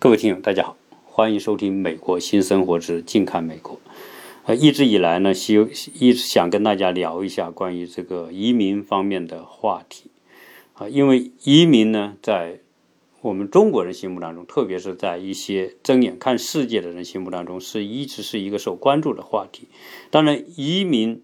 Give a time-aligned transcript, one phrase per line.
[0.00, 3.76] 各位听友，大家好，欢迎收听《美国新生活之近看美国》。
[4.46, 5.56] 呃，一直以来呢，希
[5.92, 10.10] 一直想跟大家聊一下关于这个移民方面的话题
[10.72, 12.60] 啊，因为移民呢，在
[13.20, 19.68] 我们中国人心目当中，特别是在一些睁眼看世界的人心目当中，是一直是一个受关注的话题。
[20.08, 21.22] 当然，移民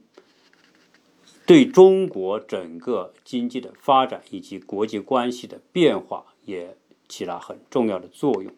[1.47, 6.77] 对中国整个经济的发展以及国际关系的变化也
[7.09, 8.53] 起了很重要的作用。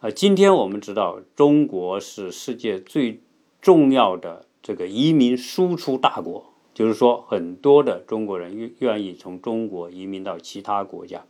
[0.00, 3.20] 呃，今天我们知道，中国是世界最
[3.60, 11.26] 重要的这个移民输出大国，就是说，很多的中国人愿愿意从中国移民到其他国家。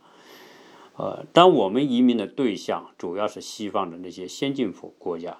[0.95, 5.39] 呃，当我们移民的对象主要是西方的那些先进国国家，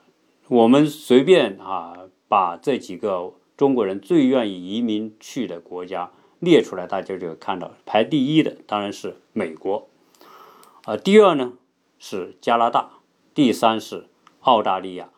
[0.49, 9.87] 我们随便啊把这几个中国人最愿意移民去的国家列出来，大家就看到，排第一的当然是美国，
[10.83, 11.53] 啊，第二呢
[11.97, 12.97] 是加拿大。
[13.33, 14.07] 第三是
[14.41, 15.09] 澳大利亚，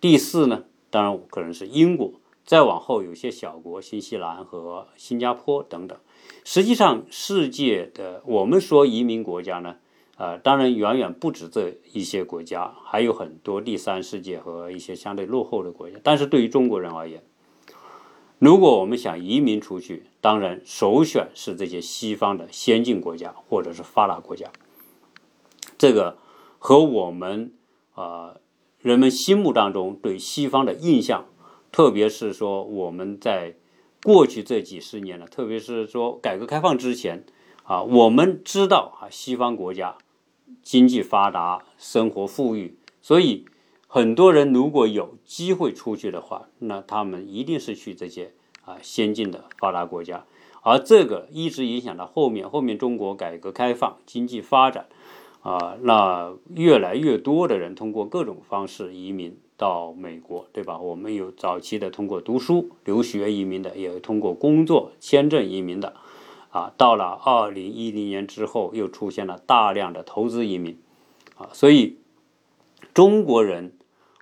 [0.00, 2.12] 第四呢，当然可能是英国，
[2.44, 5.98] 再往后有些小国，新西兰和新加坡等等。
[6.44, 9.74] 实际上，世界的我们说移民国家呢，
[10.16, 15.98] 呃，当然远远不止这一些国家，还有很多第三世界和一些相对落后的国家。
[16.04, 17.24] 但是对于中国人而言，
[18.38, 24.46] 如果我们想移民出去，当然首选是这些西方的先进国家或者是发达国家。
[25.76, 26.16] 这个。
[26.64, 27.52] 和我们
[27.92, 28.36] 啊
[28.78, 31.26] 人们心目当中对西方的印象，
[31.72, 33.56] 特别是说我们在
[34.04, 37.24] 过去这几十年了，特别是说改革开放之前
[37.64, 39.98] 啊，我们知道啊西方国家
[40.62, 43.44] 经济发达，生活富裕，所以
[43.88, 50.24] 很多人如果有机会出去的话，那他们一定是去这些啊先进的发达国家，
[50.62, 54.86] 而这个一直影响到后面，后面中国改革开放，经济发展。
[55.42, 60.78] 啊，那越来越多的人通过各种方式移民到美国，对吧？
[60.78, 65.94] 我们有早期的通过读书、留学移民的，也有通过工作签证移民的。
[66.50, 70.78] 啊，到了二零一零年之后，又出现了大量的投资移民。
[71.36, 71.96] 啊，所以
[72.94, 73.72] 中国人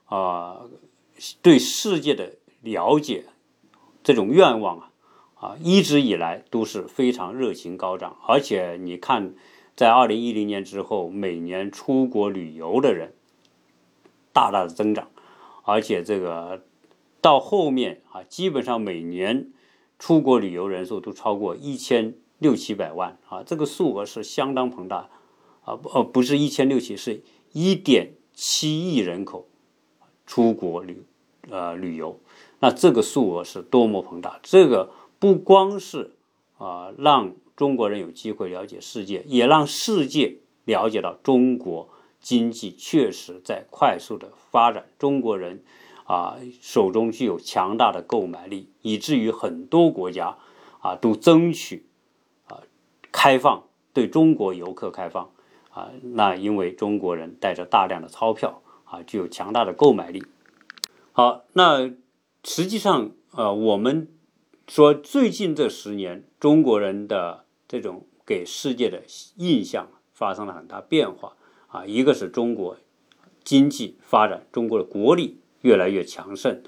[0.06, 0.62] 啊，
[1.42, 3.26] 对世界的了解
[4.02, 4.90] 这种愿望啊，
[5.34, 9.34] 啊，一直以来都是非常热情高涨，而且你看。
[9.80, 13.14] 在二零一零年之后，每年出国旅游的人
[14.30, 15.08] 大大的增长，
[15.64, 16.62] 而且这个
[17.22, 19.50] 到后面啊，基本上每年
[19.98, 25.08] 出国旅游人数都超过一千六七百万啊，这个数额是相当庞大
[25.64, 29.48] 啊，不不是一千六七，是一点七亿人口
[30.26, 31.02] 出国旅
[31.48, 32.20] 呃旅游，
[32.58, 34.38] 那这个数额是多么庞大！
[34.42, 36.16] 这个不光是
[36.58, 37.32] 啊让。
[37.60, 44.86] 中国人有机会了解世界，也让世界了解到中国经济确实在快速的发展。
[44.98, 45.62] 中国人
[46.04, 50.38] 啊，手中具有强大的购买力，以至于很多国家
[50.80, 51.84] 啊都争取
[52.46, 52.62] 啊
[53.12, 55.30] 开放对中国游客开放
[55.68, 55.90] 啊。
[56.00, 60.24] 那因为中国人带着大量的钞票啊，具有强大的购买力。
[61.12, 61.90] 好，那
[62.42, 64.08] 实际上呃，我们
[64.66, 67.44] 说最近这十年中国人的。
[67.70, 69.00] 这种给世界的
[69.36, 71.36] 印象发生了很大变化
[71.68, 71.86] 啊！
[71.86, 72.76] 一个是中国
[73.44, 76.60] 经济发展，中国的国力越来越强盛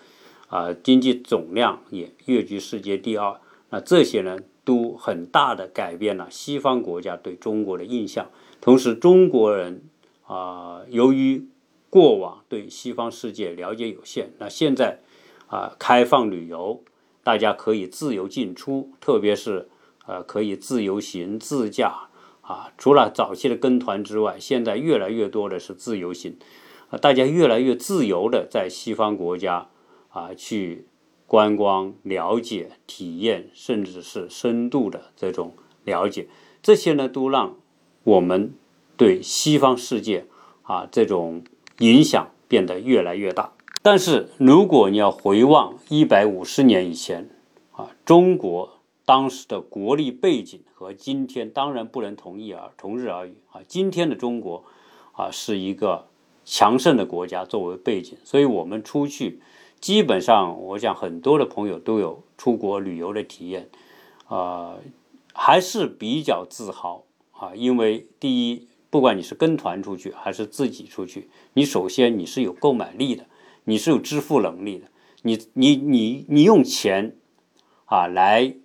[0.46, 3.40] 啊，经济总量也跃居世界第二。
[3.70, 8.30] 那这些呢，都很大的改变了西方国家对中国的印象。
[8.60, 9.82] 同时，中国人
[10.24, 11.48] 啊，由于
[11.90, 15.00] 过往对西方世界了解有限，那现在
[15.48, 16.80] 啊，开放旅游，
[17.24, 19.68] 大家可以自由进出，特别是。
[20.06, 22.08] 呃，可以自由行、自驾
[22.40, 22.72] 啊。
[22.76, 26.36] 除了早期的跟团之外，现在越来越多的是自由行，
[26.90, 29.68] 啊，大家越来越自由的在西方国家
[30.08, 30.86] 啊去
[31.28, 35.54] 观光、了解、体验，甚至是深度的这种
[35.84, 36.26] 了解。
[36.60, 37.54] 这些呢，都让
[38.02, 38.54] 我们
[38.96, 40.26] 对西方世界
[40.62, 41.44] 啊这种
[41.78, 43.52] 影响变得越来越大。
[43.82, 47.30] 但是，如果你要回望一百五十年以前
[47.70, 48.71] 啊，中国。
[49.04, 53.60] 当时的国力背景和今天当然不能同日而同日而语啊！
[53.66, 54.64] 今天的中国
[55.12, 56.06] 啊是一个
[56.44, 59.40] 强盛的国家作为背景，所以我们出去
[59.80, 63.68] 基本上，我想很多的朋友都有出国旅游的体验，
[64.28, 64.76] 啊，
[65.32, 67.52] 还是比较自豪啊！
[67.56, 73.26] 因为第一，不管你是跟团出去还是自己出去，你首先你是有购买力的，
[73.64, 74.86] 你是有支付能力的，
[75.22, 77.16] 你你你你用钱
[77.86, 78.56] 啊来。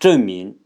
[0.00, 0.58] 证明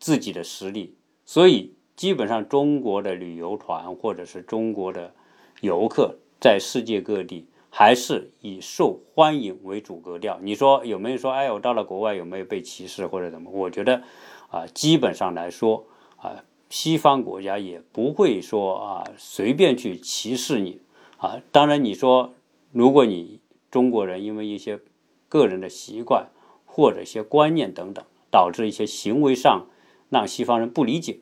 [0.00, 0.96] 自己的实力，
[1.26, 5.14] 所以基本上中国的旅游团或者是中国的
[5.60, 10.38] 游客在世界各地还是以受欢迎为主格调。
[10.40, 13.50] 你说有没有说，哎，我到了国外有没有被歧视或者怎么？
[13.50, 14.02] 我觉得
[14.50, 15.86] 啊，基本上来说
[16.16, 20.80] 啊，西方国家也不会说啊随便去歧视你
[21.18, 21.42] 啊。
[21.50, 22.32] 当然，你说
[22.72, 23.38] 如果你
[23.70, 24.80] 中国人因为一些
[25.28, 26.30] 个人的习惯
[26.64, 28.02] 或者一些观念等等，
[28.32, 29.68] 导致一些行为上
[30.08, 31.20] 让西方人不理解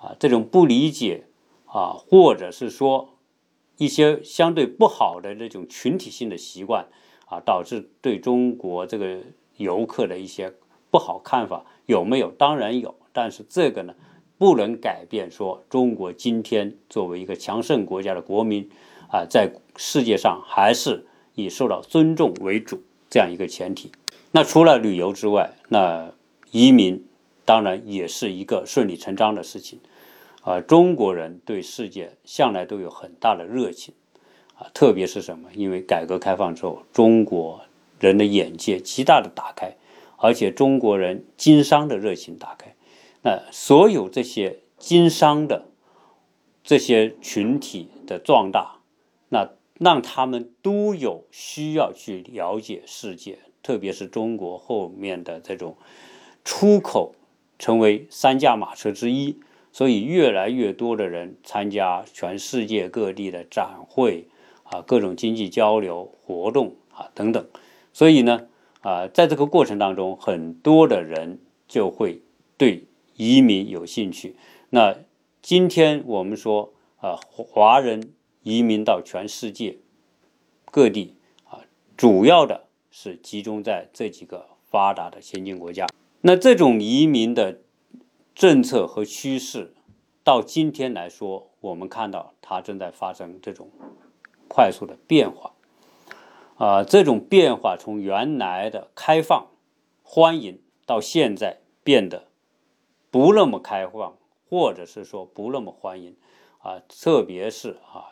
[0.00, 1.26] 啊，这种不理解
[1.66, 3.10] 啊，或者是说
[3.76, 6.88] 一些相对不好的这种群体性的习惯
[7.26, 9.18] 啊，导致对中国这个
[9.58, 10.54] 游客的一些
[10.90, 12.30] 不好看法有没有？
[12.30, 13.94] 当然有，但是这个呢，
[14.38, 18.68] 不能改变说中国今天作为一个强盛国家的国民
[19.12, 22.82] 啊，在世界上还是以受到尊重为主。
[23.10, 23.90] 这样一个前提，
[24.32, 26.12] 那除了旅游之外，那
[26.50, 27.04] 移民
[27.44, 29.80] 当然也是一个顺理成章的事情。
[30.42, 33.94] 啊，中国人对世界向来都有很大的热情，
[34.56, 35.48] 啊，特别是什么？
[35.54, 37.62] 因为改革开放之后，中国
[38.00, 39.76] 人的眼界极大的打开，
[40.16, 42.74] 而且中国人经商的热情打开。
[43.22, 45.66] 那所有这些经商的
[46.62, 48.80] 这些群体的壮大，
[49.28, 49.50] 那。
[49.80, 55.76] 让他们都有需要去了解世界，特别是中国后面的这种
[56.48, 57.14] 出口
[57.58, 59.38] 成为三驾马车之一，
[59.70, 64.26] 所以越来越多的人参加全世界各地的展会
[64.62, 67.46] 啊，各种经济交流活动啊等等，
[67.92, 68.48] 所以呢
[68.80, 72.22] 啊，在这个过程当中，很多的人就会
[72.56, 72.86] 对
[73.16, 74.34] 移民有兴趣。
[74.70, 74.96] 那
[75.42, 78.14] 今天我们说啊，华人。
[78.44, 79.76] 移民到全世界
[80.70, 81.16] 各地
[81.50, 81.60] 啊，
[81.98, 85.86] 主要的是集中在这几个发达的先进国家。
[86.20, 87.60] 那这种移民的
[88.34, 89.72] 政策和趋势，
[90.24, 93.70] 到今天来说，我们看到它正在发生这种
[94.48, 95.52] 快速的变化。
[96.56, 99.46] 啊，这种变化从原来的开放、
[100.02, 102.26] 欢迎，到现在变得
[103.12, 104.16] 不那么开放，
[104.50, 106.16] 或者是说不那么欢迎
[106.58, 108.10] 啊，特别是啊。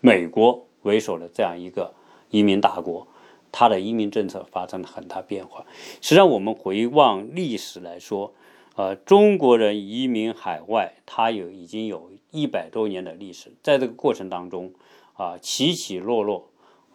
[0.00, 1.94] 美国为首的这样一个
[2.30, 3.08] 移民大国，
[3.52, 5.64] 他的移民政策发生了很大变化。
[6.00, 8.34] 实际上，我们回望历史来说，
[8.74, 13.52] 呃，中国人移民海外，它有已经有一百多年的历史。
[13.62, 14.72] 在这个过程当中，
[15.12, 16.48] 啊，起起落落，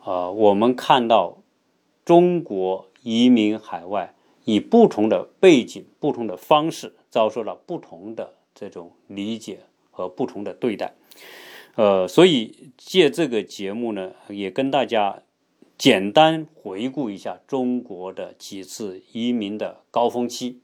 [0.04, 1.38] 啊，我们看到
[2.04, 4.16] 中国移民海外，
[4.46, 9.60] 以不同的背景、不同的方式，遭受了不同的这种理解
[9.92, 10.96] 和不同的对待。
[11.76, 15.22] 呃，所以借这个节目呢，也跟大家
[15.78, 20.60] 简单回顾一下中国的几次移民的高峰期。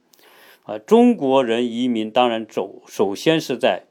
[0.64, 3.84] 啊，中国人移民当然走，首先是在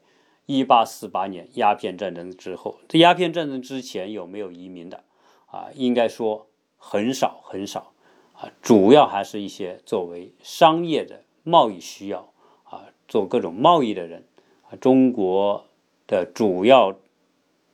[0.45, 2.79] 一八四八年鸦片战争之后。
[2.87, 5.03] 这鸦片战争之前有没有移民的？
[5.45, 6.47] 啊，应该说
[6.77, 7.93] 很少很少。
[8.33, 12.33] 啊，主要还是一些作为商业的贸易需要
[12.63, 14.25] 啊，做各种贸易的人。
[14.63, 15.65] 啊，中国
[16.05, 16.97] 的主要。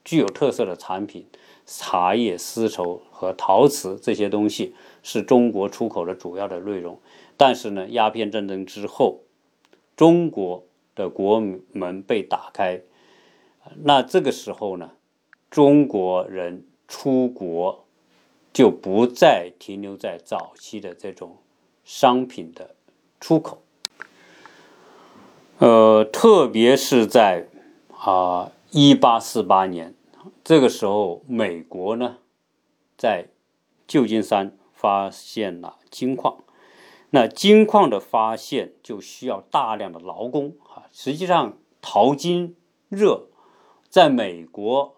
[0.06, 1.28] 具有特色的产品，
[1.72, 4.74] 茶叶、丝绸和陶瓷这些东西
[5.04, 7.00] 是中国出口的主要的内容。
[7.38, 9.20] 但是呢，鸦片战争之后，
[9.96, 10.64] 中国
[10.96, 11.40] 的国
[11.72, 12.82] 门被打开，
[13.84, 14.94] 那这个时候呢，
[15.52, 17.86] 中国人出国
[18.52, 21.38] 就不再停留在早期的这种
[21.86, 22.72] 商品的
[23.20, 23.62] 出口，
[25.60, 27.48] 呃，特别是在
[27.96, 29.94] 啊，一八四八年。
[30.50, 32.18] 这个时候，美国呢，
[32.98, 33.28] 在
[33.88, 36.40] 旧金山发现了金矿。
[37.12, 40.90] 那金矿的发现就需要大量的劳工啊。
[40.92, 42.56] 实际上，淘金
[42.88, 43.28] 热
[43.90, 44.96] 在美国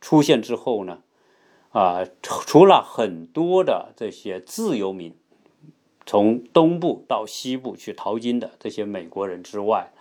[0.00, 1.04] 出现之后呢，
[1.70, 5.16] 啊，除了很多的这些自由民
[6.04, 9.92] 从东部到西部去淘金的这些美国人之外，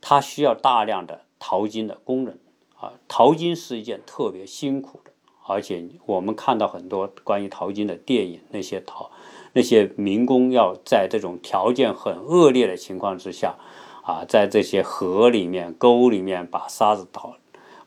[0.00, 2.38] 他需要大量的淘金的工人。
[2.78, 5.10] 啊，淘金是一件特别辛苦的，
[5.46, 9.10] 而且我们看到很多关于淘金的电影，那些淘
[9.54, 13.54] 那些民工要在这种条件很恶劣的情况之下，
[14.02, 17.36] 啊，在这些河里面、沟里面把沙子淘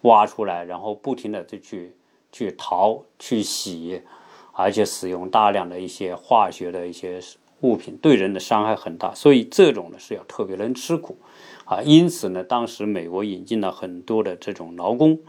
[0.02, 1.94] 挖出来，然后不停的就去
[2.32, 4.02] 去淘、去洗，
[4.54, 7.22] 而且使用大量的一些化学的一些
[7.62, 11.18] 物品，对人的伤害很大，所以这种呢是要特别能吃苦。
[11.66, 15.20] 啊，因此呢，当时美国引进了很多的这种劳工，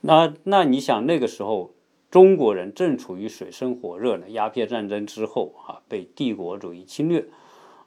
[0.00, 1.74] 那那你想那个时候
[2.10, 7.26] 中国人正处于水深火热呢，鸦片战争之后啊，被帝国主义侵略，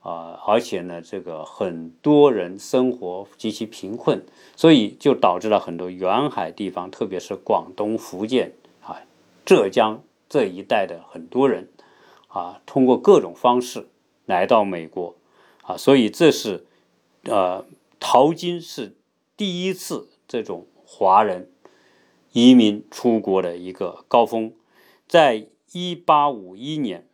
[0.01, 4.21] 啊，而且呢，这个很多人生活极其贫困，
[4.55, 8.51] 所以就导致了很多沿海地方，特别是广东、福建
[8.83, 9.01] 啊、
[9.43, 11.67] 浙江这一带的很多人
[12.37, 13.87] 啊，通过各种方式
[14.27, 15.15] 来到美国
[15.63, 16.67] 啊，所以这是
[17.23, 17.65] 呃，
[17.99, 18.95] 淘金是
[19.35, 21.51] 第一次这种华人
[22.33, 24.53] 移民出国的一个高峰，
[25.07, 27.07] 在一八五一年。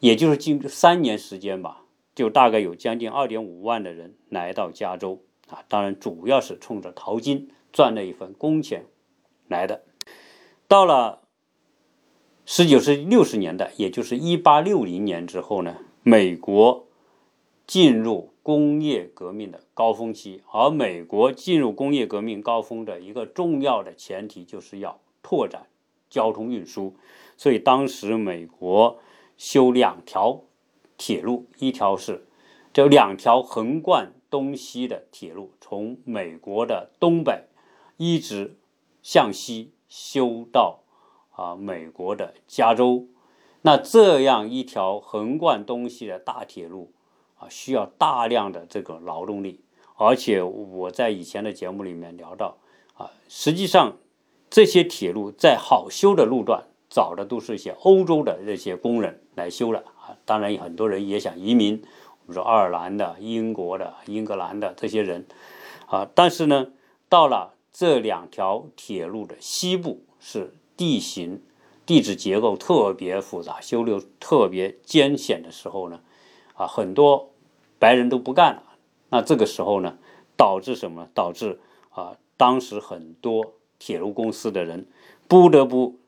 [0.00, 1.84] 也就是近三年时间吧，
[2.14, 8.84] 就大概有将近二点五万的人来到加州啊，当然主要是冲着淘金赚那一份工钱
[9.48, 9.82] 来的。
[10.68, 11.22] 到了
[12.48, 16.86] 十九世纪六十年代，也就是一八六零年之后呢，美国
[17.66, 25.66] 进入工业革命的高峰期，而美国进入工业革命高峰的一个重要的前提就是要拓展
[26.08, 26.94] 交通运输，
[27.36, 28.98] 所以当时美国。
[29.38, 30.44] 修两条
[30.96, 32.26] 铁路，一条是
[32.72, 37.42] 这两条横贯东西的铁路，从美国的东北
[37.98, 38.56] 一直
[39.02, 40.78] 向西修到
[41.36, 43.06] 啊美国的加州。
[43.62, 46.90] 那这样一条横贯东西的大铁路
[47.38, 49.60] 啊，需要大量的这个劳动力，
[49.94, 52.56] 而且我在以前的节目里面聊到
[52.96, 53.96] 啊，实际上
[54.50, 56.64] 这些铁路在好修的路段。
[56.88, 61.82] 找的都是一些欧洲的这些工人来修了啊，当然很多人也想移民，
[62.22, 65.26] 我们说爱尔兰的、英国的、英格兰的这些人
[65.88, 66.68] 啊，但是呢，
[67.08, 71.42] 到了这两条铁路的西部是地形、
[71.84, 76.00] 地质结构特别复杂、修路特别艰险的时候呢，
[76.54, 77.30] 啊，很多
[77.78, 78.62] 白人都不干了。
[79.10, 79.98] 那这个时候呢，
[80.36, 81.08] 导致什么？
[81.14, 84.86] 导致啊，当时很多铁路公司的人
[85.28, 85.98] 不得不。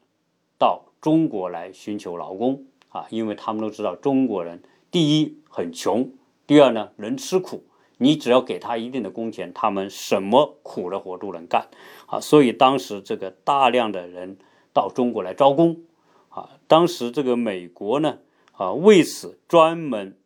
[0.61, 4.61] 到中国来寻求劳工啊，因为他们都知道中国人
[4.91, 6.11] 第一很穷，
[6.49, 7.63] 第二呢能吃苦，
[7.99, 11.69] 你只要给他一定的工钱，他们什么苦的活都能干
[12.07, 12.19] 啊。
[12.19, 14.37] 所以当时这个大量的人
[14.73, 15.83] 到中国来招工
[16.29, 18.19] 啊，当时这个美国呢
[18.53, 20.17] 啊为此专门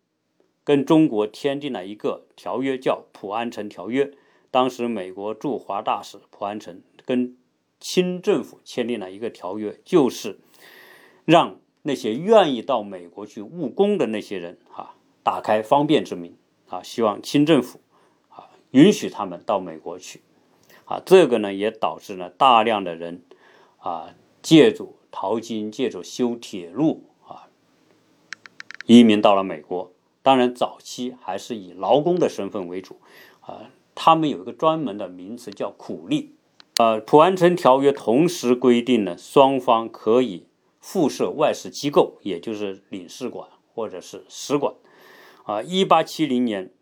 [0.64, 4.04] 跟中国签订了一个条约，叫《普安城条约》。
[4.50, 7.36] 当时美国驻华大使普安城跟
[7.80, 10.38] 清政府签订了一个条约，就是
[11.24, 16.36] 让那些愿意到美国去务工的那些人啊，打开方便之门
[16.68, 17.80] 啊，希望清政府
[18.28, 20.20] 啊允许他们到美国去
[20.84, 21.00] 啊。
[21.04, 23.22] 这个呢，也导致了大量的人
[23.78, 27.48] 啊，借助淘金，借助修铁路啊，
[28.86, 29.92] 移民到了美国。
[30.22, 33.00] 当然，早期还是以劳工的身份为主
[33.40, 36.34] 啊，他们有一个专门的名词叫苦力。
[36.78, 40.46] 呃，普安城条约同时规定呢双方可以
[40.80, 44.74] 附设外事机构，也就是领事馆或者是使馆。
[45.44, 46.72] 啊，一八七零年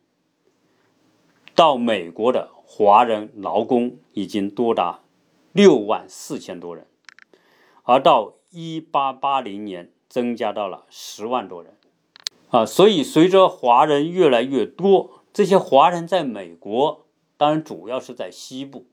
[1.55, 5.01] 到美国的华人劳工已经多达
[5.53, 6.87] 六万四千多人，
[7.91, 11.75] 而到一八八零年增加到了十万多人。
[12.51, 17.07] 啊，所以随着华人越来越多，这些华人在美国，
[17.37, 18.87] 当然主要是在西部。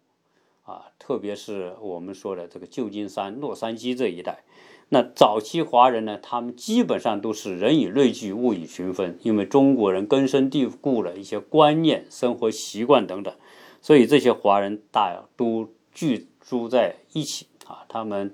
[0.63, 4.44] 啊，特别是我们说的这个旧金山、洛杉矶这一带，
[4.89, 13.34] 那早期华人呢，他们基本上都是人以类聚，物以群分，因为中国人根深蒂固的一些观念、生活习惯等等，
[13.80, 18.34] 所以这些华人大都居住在一起啊，他们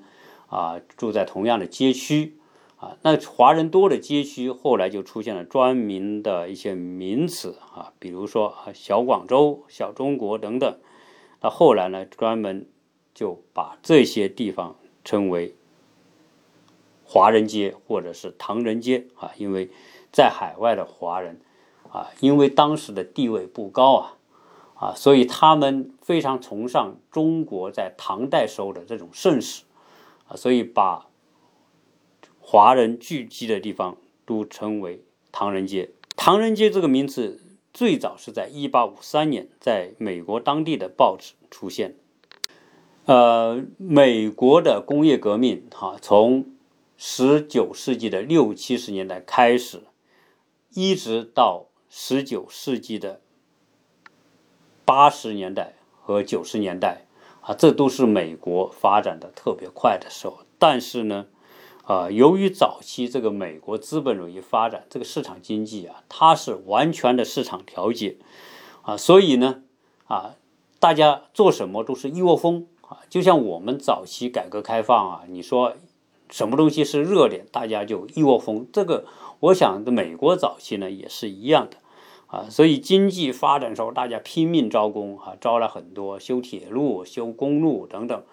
[0.54, 2.38] 啊住在同样的街区
[2.78, 10.78] 啊，那华人多的街区后来就出现了专门的一些名词啊，比如说小广州、小中国等等。
[11.42, 12.68] 那后来呢，专门
[13.16, 15.56] 就把这些地方称为
[17.04, 19.72] 华人街或者是唐人街啊，因为
[20.12, 21.42] 在海外的华人
[21.90, 24.18] 啊，因为当时的地位不高啊
[24.76, 29.64] 啊，所以他们非常崇尚中国在唐代时候的这种盛世
[30.28, 31.08] 啊，所以把
[32.40, 35.92] 华人聚集的地方都称为唐人街。
[36.16, 37.40] 唐人街这个名字。
[37.74, 41.96] 最早是在一八五三年，在美国当地的报纸出现。
[43.06, 46.46] 呃，美国的工业革命，哈，从
[46.98, 49.82] 十九世纪的六七十年代开始，
[50.70, 53.22] 一直到十九世纪的
[54.86, 57.08] 八十年代和九十年代，
[57.46, 60.40] 啊，这都是美国发展的特别快的时候。
[60.58, 61.26] 但是呢，
[61.84, 68.16] 啊，由于早期这个美国资本主义发展，这个市场经济啊，它是完全的市场调节，
[68.84, 69.62] 啊，所以呢，
[70.08, 70.36] 啊，
[70.80, 75.74] 大家做什么都是一窝蜂啊，就像我们早期改革开放啊，你说
[76.30, 78.66] 什么东西是热点，大家就一窝蜂。
[78.72, 79.06] 这个
[79.42, 81.76] 我想美国早期呢也是一样的
[82.34, 88.24] 啊，所以经济发展时候大家拼命招工啊，招了很多修铁路、修公路等等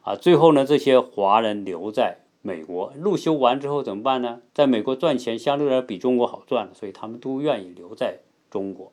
[0.00, 4.40] 啊，最后呢这些华人留在美国，路修完之后怎么办呢？
[4.54, 8.90] 在美国赚钱相对来比中国好赚，所以他们都愿意留在中国。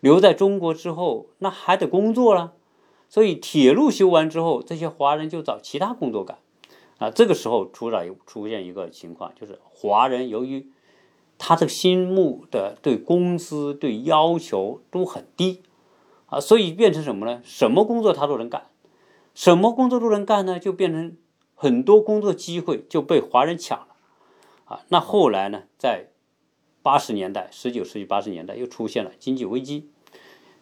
[0.00, 2.54] 留在中国之后，那还得工作了。
[3.08, 6.38] 所以铁路修完之后，这些华人就找其他工作干，
[6.98, 10.66] 啊，这个时候出了出现一个情况，就是华人由于
[11.42, 15.62] 他这个心目的对工资对要求都很低，
[16.26, 17.40] 啊，所以变成什么呢？
[17.42, 18.66] 什么工作他都能干，
[19.34, 20.58] 什么工作都能干呢？
[20.58, 21.16] 就变成
[21.54, 23.86] 很多工作机会就被华人抢了，
[24.66, 26.10] 啊，那后来呢，在
[26.82, 29.88] 八十年代，十九世纪八十年代又出现了经济危机。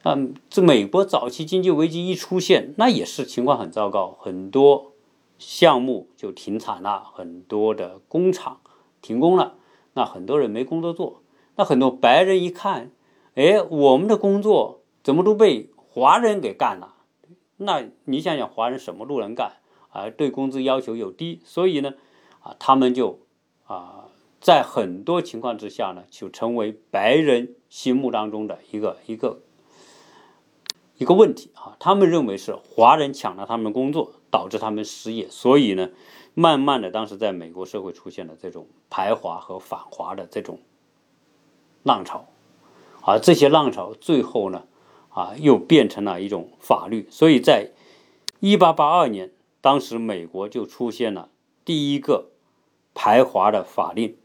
[0.04, 4.92] 嗯，这美国早期经济危机一出现，那也是情况很糟糕，很多
[5.40, 8.60] 项目就停产了，很多的工厂
[9.02, 9.56] 停工了，
[9.98, 11.24] 那很多人没工作做，
[11.56, 12.92] 那很多白人一看，
[13.34, 16.94] 哎，我们的工作怎么都被华人给干了？
[17.56, 19.54] 那你想想，华人什么都能干
[19.90, 21.94] 啊，对工资要求又低，所以呢，
[22.38, 23.18] 啊，他们就
[23.66, 24.04] 啊，
[24.40, 29.40] 在很多情况之下呢，就成为白人心目当中的一个一个。
[30.98, 35.90] 一个问题啊，他们认为是华人抢了他们的工作，导致他们失业，所以呢，
[36.38, 40.60] 慢慢的，当时在美国社会出现了这种排华和反华的这种
[41.82, 42.26] 浪潮，
[43.02, 44.68] 而这些浪潮最后呢，
[45.08, 47.72] 啊，又变成了一种法律，所以在
[48.38, 51.28] 一八八二年，当时美国就出现了
[51.64, 52.30] 第一个
[52.94, 54.16] 排华的法令，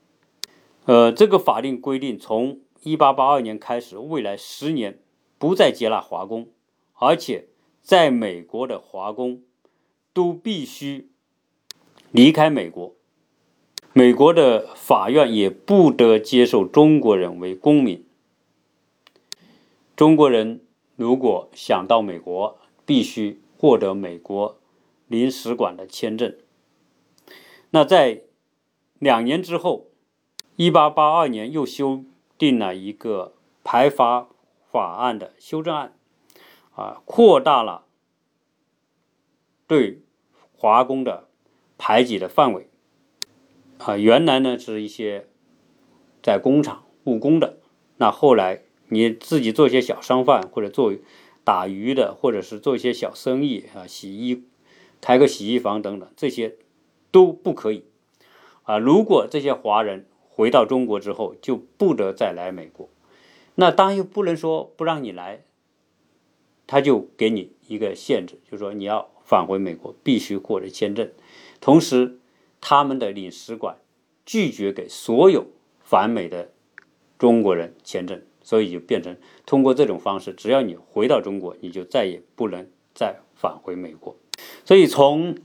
[0.86, 5.00] 呃，这个法令规定，从一八八二年开始，未来十年
[5.40, 6.48] 不再接纳华工。
[6.94, 7.48] 而且，
[7.82, 9.42] 在美国的华工
[10.14, 11.10] 都必须
[12.14, 12.94] 离开美国，
[13.92, 18.06] 美国的法院也不得接受中国人为公民。
[19.96, 20.62] 中国人
[20.96, 24.60] 如果想到美国，必须获得美国
[25.08, 26.38] 领事馆的签证。
[27.72, 28.22] 那在
[29.00, 29.88] 两年之后，
[30.56, 32.04] 一八八二年又修
[32.38, 33.34] 订了一个
[33.64, 34.30] 排华
[34.72, 35.98] 法案的修正案。
[36.76, 37.86] 啊，扩大了
[39.66, 40.04] 对
[40.56, 41.28] 华工的
[41.78, 42.68] 排挤的范围。
[43.78, 45.28] 啊，原来呢是一些
[46.22, 47.58] 在工厂务工的，
[47.98, 50.94] 那后来你自己做一些小商贩，或者做
[51.44, 54.44] 打鱼的，或者是做一些小生意啊，洗衣、
[55.02, 56.56] 开个洗衣房等等，这些
[57.12, 57.86] 都不可以。
[58.64, 62.90] 啊，如果这些华人回到中国之后，就不得再来美国。
[63.56, 65.44] 那当然又不能说不让你来。
[66.66, 71.10] 他就给你一个限制，就是说你要返回美国必须获得签证，
[71.60, 72.20] 同时
[72.62, 73.78] 他们的领事馆
[74.26, 75.48] 拒绝给所有
[75.82, 76.52] 返美的
[77.18, 84.16] 中国人签证，所以就变成通过这种方式，只要你回到中国，你就再也不能再返回美国。
[84.66, 85.38] 所以从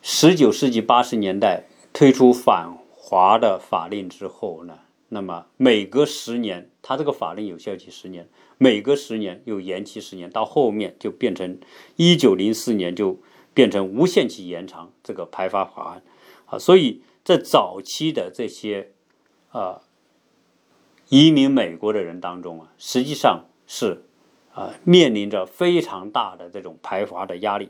[0.00, 4.78] 十九世纪八十年代推出反华的法令之后呢？
[5.14, 11.58] 那么每隔十年，它这个法令有效期十年，每隔十年又延期十年，到后面就变成
[11.96, 13.18] 一九零四年就
[13.52, 16.02] 变成无限期延长这个排华法案
[16.46, 16.58] 啊。
[16.58, 18.92] 所以在早期的这些
[19.50, 19.82] 啊
[21.10, 24.04] 移民美国的人当中啊，实际上是
[24.54, 27.68] 啊面临着非常大的这种排华的压力。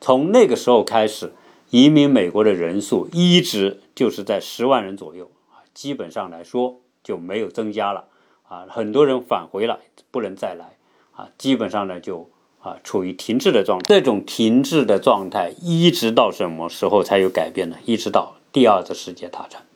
[0.00, 1.34] 从那个时候开始，
[1.68, 5.30] 移民美国的人数一直就是在十万人左右。
[5.74, 8.06] 基本上来说就没有增加了
[8.48, 10.76] 啊，很多人返回了，不能再来
[11.12, 13.84] 啊，基本上呢就啊处于停滞的状态。
[13.88, 17.76] 这种停滞的状态一直到什么时候才有改变呢？
[17.84, 19.66] 一直到第二次世界大战。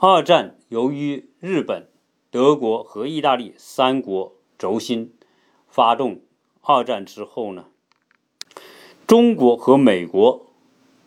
[0.00, 1.88] 二战由于日本、
[2.30, 5.14] 德国和意大利三国轴心
[5.68, 6.20] 发动
[6.60, 7.66] 二战之后呢，
[9.06, 10.46] 中国和美国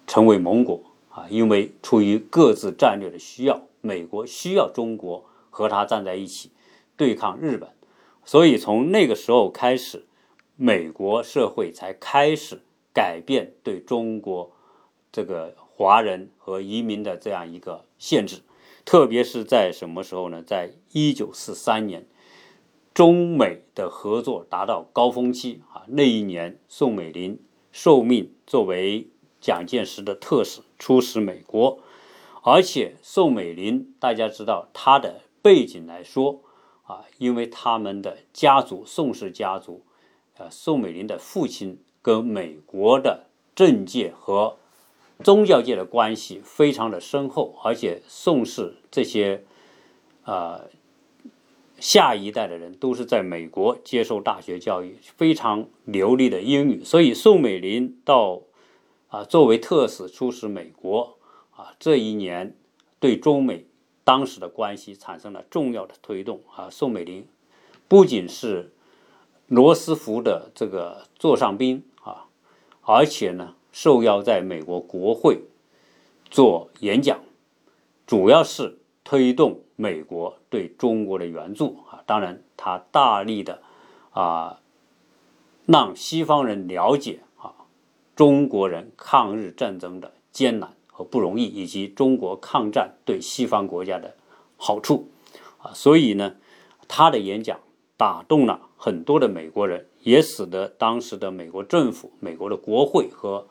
[0.08, 3.62] 成为盟国啊，因为出于各自战略的需要。
[3.82, 6.52] 美国需要中国和他站在一起
[6.96, 7.70] 对抗日本，
[8.24, 10.06] 所以从那个时候开始，
[10.56, 12.62] 美国社会才开始
[12.94, 14.52] 改变对中国
[15.12, 18.41] 这个华人和移民的这样一个限制。
[18.86, 20.41] 特别是在什么时候呢？
[20.41, 22.08] 在一九四三年，
[22.94, 27.39] 中美的合作达到高峰期啊，那一年宋美龄
[27.72, 29.08] 受命作为
[29.39, 31.80] 蒋介石的特使出使美国。
[32.43, 36.41] 而且宋美龄，大家知道她的背景来说
[36.84, 39.84] 啊，因为他们的家族宋氏家族，
[40.38, 44.58] 呃，宋美龄的父亲跟美国的政界和
[45.23, 49.43] 宗教界的关系非常的深厚，而且宋氏这些
[50.23, 50.62] 啊，
[51.80, 58.41] 下一代的人都是在美国接受大学教育，非常流利的英语，所以宋美龄到
[59.10, 61.19] 啊作为特使出使美国
[61.80, 62.56] 这一年
[63.00, 63.65] 对中美
[64.04, 66.69] 当时的关系产生了重要的推动啊。
[66.69, 67.28] 宋美龄
[67.88, 68.71] 不仅是
[69.47, 72.26] 罗斯福的这个座上宾啊，
[72.82, 75.41] 而且呢受邀在美国国会
[76.30, 77.19] 做演讲，
[78.06, 79.62] 主要是推动。
[79.78, 83.63] 美国对中国的援助啊，当然他大力的
[84.12, 84.60] 啊，
[85.65, 87.52] 让西方人了解啊，
[88.15, 94.16] 中国人抗日战争的艰难不容易，以及中国抗战对西方国家的
[94.58, 95.10] 好处
[95.58, 96.36] 啊，所以呢，
[96.88, 97.60] 他的演讲
[97.98, 103.48] 打动了很多的美国人，也使得当时的美国政府、美国的国会和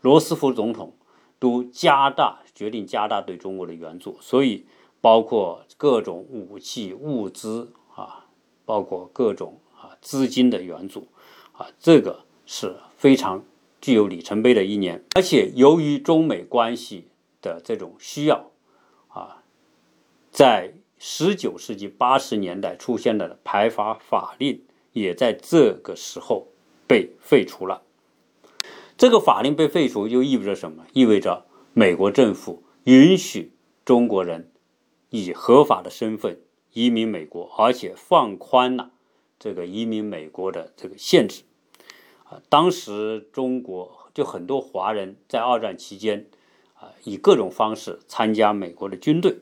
[0.00, 0.94] 罗斯福总统
[1.38, 4.66] 都加大决定加大对中国的援助，所以。
[5.02, 8.26] 包括各种武器物资啊，
[8.66, 11.08] 包括各种啊资金的援助
[11.52, 13.42] 啊，这个是非常
[13.80, 15.04] 具有里程碑的一年。
[15.14, 17.08] 而且由于中美关系
[17.40, 18.50] 的这种需要
[19.08, 19.42] 啊，
[20.30, 24.62] 在十九世纪八十年代出现的排华法令，
[24.92, 26.48] 也在这个时候
[26.86, 27.82] 被废除了。
[28.96, 30.84] 这个法令被废除，就意味着什么？
[30.92, 33.52] 意味着美国政府允许
[33.84, 34.46] 中国人。
[35.12, 36.38] 以合法的身份
[36.72, 38.92] 移民美国，而且放宽了
[39.40, 41.42] 这个移民美国的这个限制。
[42.30, 46.26] 啊，当时中国就很多华人在二战期间
[46.74, 49.38] 啊，以各种方式参加美国的军队，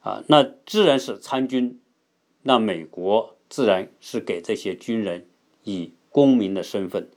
[0.00, 1.80] 啊，那自然是参军，
[2.42, 5.26] 那美国自然是给这些军人
[5.64, 7.08] 以公民的身份，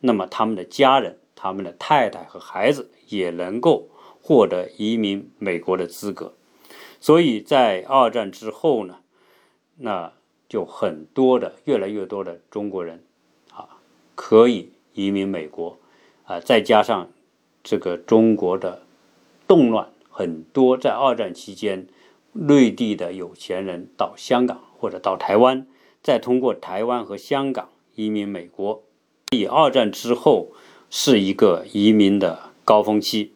[0.00, 3.88] 那么他们的家人、他们的太太和孩子也能够
[4.20, 6.34] 获得移民美国的资格。
[7.00, 8.98] 所以在二战之后呢，
[9.76, 10.12] 那
[10.46, 13.04] 就很多的越来越多的中国人
[14.20, 15.78] 可以移民美国
[16.24, 17.08] 啊，再加上
[17.62, 18.82] 这个中国的
[19.46, 21.86] 动乱，很多在二战期间
[22.32, 25.68] 内地的有钱人到香港或者到台湾，
[26.02, 28.82] 再通过台湾和香港移民美国。
[29.30, 30.48] 以二战之后
[30.90, 33.34] 是一个移民的高峰期。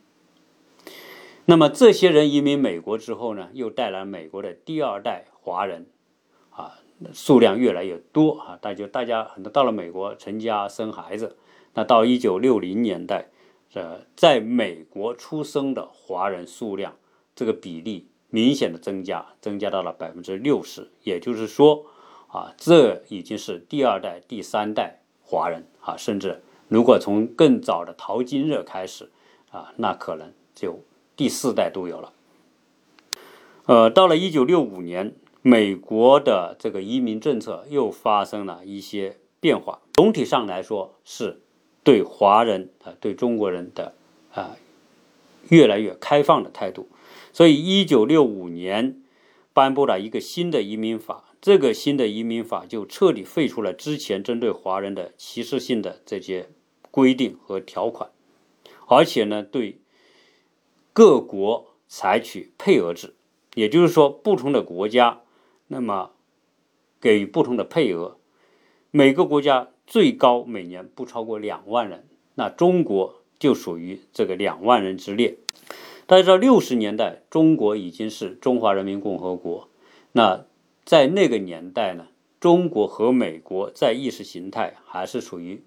[1.45, 5.87] 那么这些人移民美国之后呢，又带来美国的第二代华人，
[7.13, 11.37] 数量越来越多啊，大就大家很多到了美国成家生孩子。
[11.75, 13.29] 那到一九六零年代，
[13.75, 16.97] 呃，在美国出生的华人数量
[17.35, 20.91] 这个比例明显的增加，增加到了百分之六十。
[21.03, 21.87] 也就是说，
[22.29, 29.11] 啊，这已经是第二代、第三代华人啊，甚至如果从更早的淘金热开始
[29.51, 30.81] 啊，那可能就。
[31.15, 32.13] 第四代都有了，
[33.67, 39.81] 呃，到了一九六五年，美国的这个移民政策又发生了一些变化。
[39.93, 41.43] 总体上来说，是
[41.85, 43.95] 对华人啊，对中国人的
[44.33, 44.57] 啊，
[45.51, 46.89] 越来越开放的态度。
[47.33, 49.03] 所以，一九六五年
[49.53, 56.49] 颁布了一个新的移民法，这个新的移民法就彻底废除了之前针对华人的歧视性的这些
[56.91, 58.11] 规定和条款，
[58.87, 59.79] 而且呢，对。
[60.95, 63.15] 各国采取配额制，
[63.55, 65.22] 也就是说，不同的国家
[65.73, 66.11] 那么
[67.01, 68.19] 给予不同的配额，
[68.91, 72.05] 每个国家最高每年不超过两万人。
[72.35, 75.39] 那中国就属于这个两万人之列。
[76.07, 79.71] 大家知道，六十年代中国已经是中华人民共和国。
[80.13, 80.45] 那
[80.85, 82.09] 在那个年代呢，
[82.39, 85.63] 中国和美国在意识形态还是处于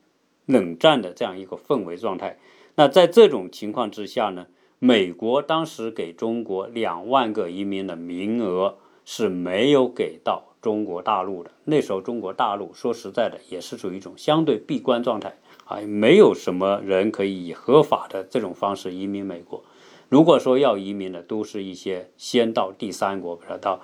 [0.46, 2.38] 冷战的这样一个氛围状态。
[2.76, 4.46] 那在这种情况之下呢？
[4.78, 11.52] 美国当时给中国两万个移民的名额是没有给到中国大陆的。
[11.64, 19.64] 那时候中国大陆说实在的也是处于一种相对闭关状态啊，没有什么人可以以合法的这种方式移民美国。
[20.10, 23.82] 如果说要移民的，都是一些先到第三国，比如到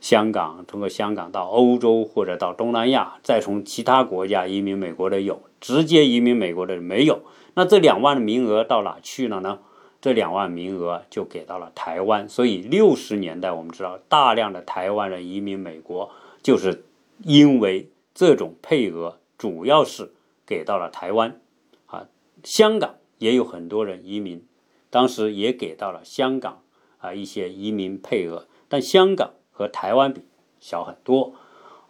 [0.00, 7.22] 香港，通过香港到欧洲或者到东南亚，再从其他国家移民美国的有，直接移民美国的没有。
[7.54, 9.60] 那这两万的名额到哪去了呢？
[10.04, 16.10] 这两万名额就给到了台湾，所以六十年代我们知道大量的台湾人移民美国，
[16.42, 16.84] 就是
[17.22, 20.12] 因为这种配额主要是
[20.44, 21.40] 给到了台湾，
[21.86, 22.06] 啊，
[22.42, 24.46] 香港也有很多人移民，
[24.90, 26.60] 当时也给到了香港
[26.98, 30.20] 啊一些移民配额，但香港和台湾比
[30.60, 31.32] 小很多，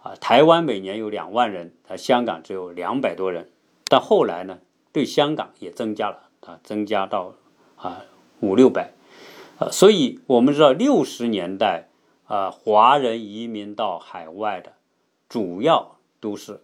[0.01, 3.49] 啊，台湾每年有两万人，啊，香港只有两百多人，
[3.89, 4.59] 但后来呢，
[4.93, 7.35] 对香港也增加了，啊，增加到。
[7.85, 8.03] 啊，
[8.39, 8.93] 五六百，
[9.59, 11.87] 呃，所以我们知道六十年代
[12.25, 14.73] 啊，华人移民到海外的，
[15.29, 16.63] 主要都是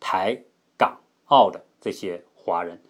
[0.00, 0.44] 台
[0.78, 2.80] 港澳的这些华人，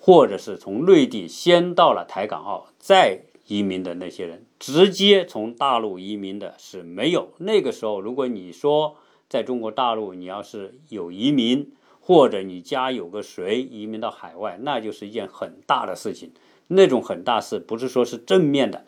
[0.00, 7.28] 或者是从内地先到了台港澳再移民的那些人，直接从大陆移民的是没有。
[7.38, 8.96] 那个时候，如果你说
[9.28, 16.32] 在中国大陆你要是有移民，或者你家有个谁移民到海外，那就是一件很大的事情。
[16.68, 18.84] 那种很大事不是说是正面的。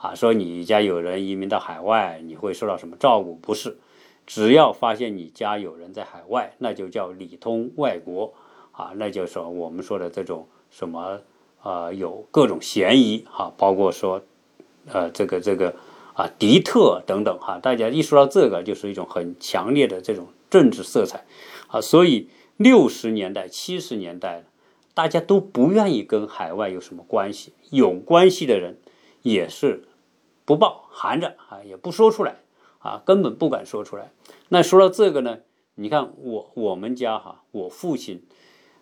[0.00, 3.34] 啊，说你家有人移民到海外，你会受到什么照顾？
[3.34, 3.78] 不是，
[4.28, 8.32] 只要发现你家有人在海外，那就叫里通外国，
[8.70, 11.18] 啊，那就是说我们说的这种什么，
[11.64, 14.22] 呃，有各种嫌疑，哈，包括说，
[14.86, 15.74] 呃，这个这个
[16.14, 21.24] 啊，敌特等等，哈，大家一说到这个，就是一种很强烈的这种政治色彩，
[21.66, 24.44] 啊，所以六十年代、七十年代，
[24.98, 28.80] 大家都不愿意跟海外有什么关系，有关系的人
[29.22, 29.84] 也是。
[30.44, 32.40] 不报含着啊，也不说出来
[32.80, 34.10] 啊，根本不敢说出来。
[34.48, 35.38] 那说到这个呢，
[35.76, 38.24] 你看我我们家哈，我父亲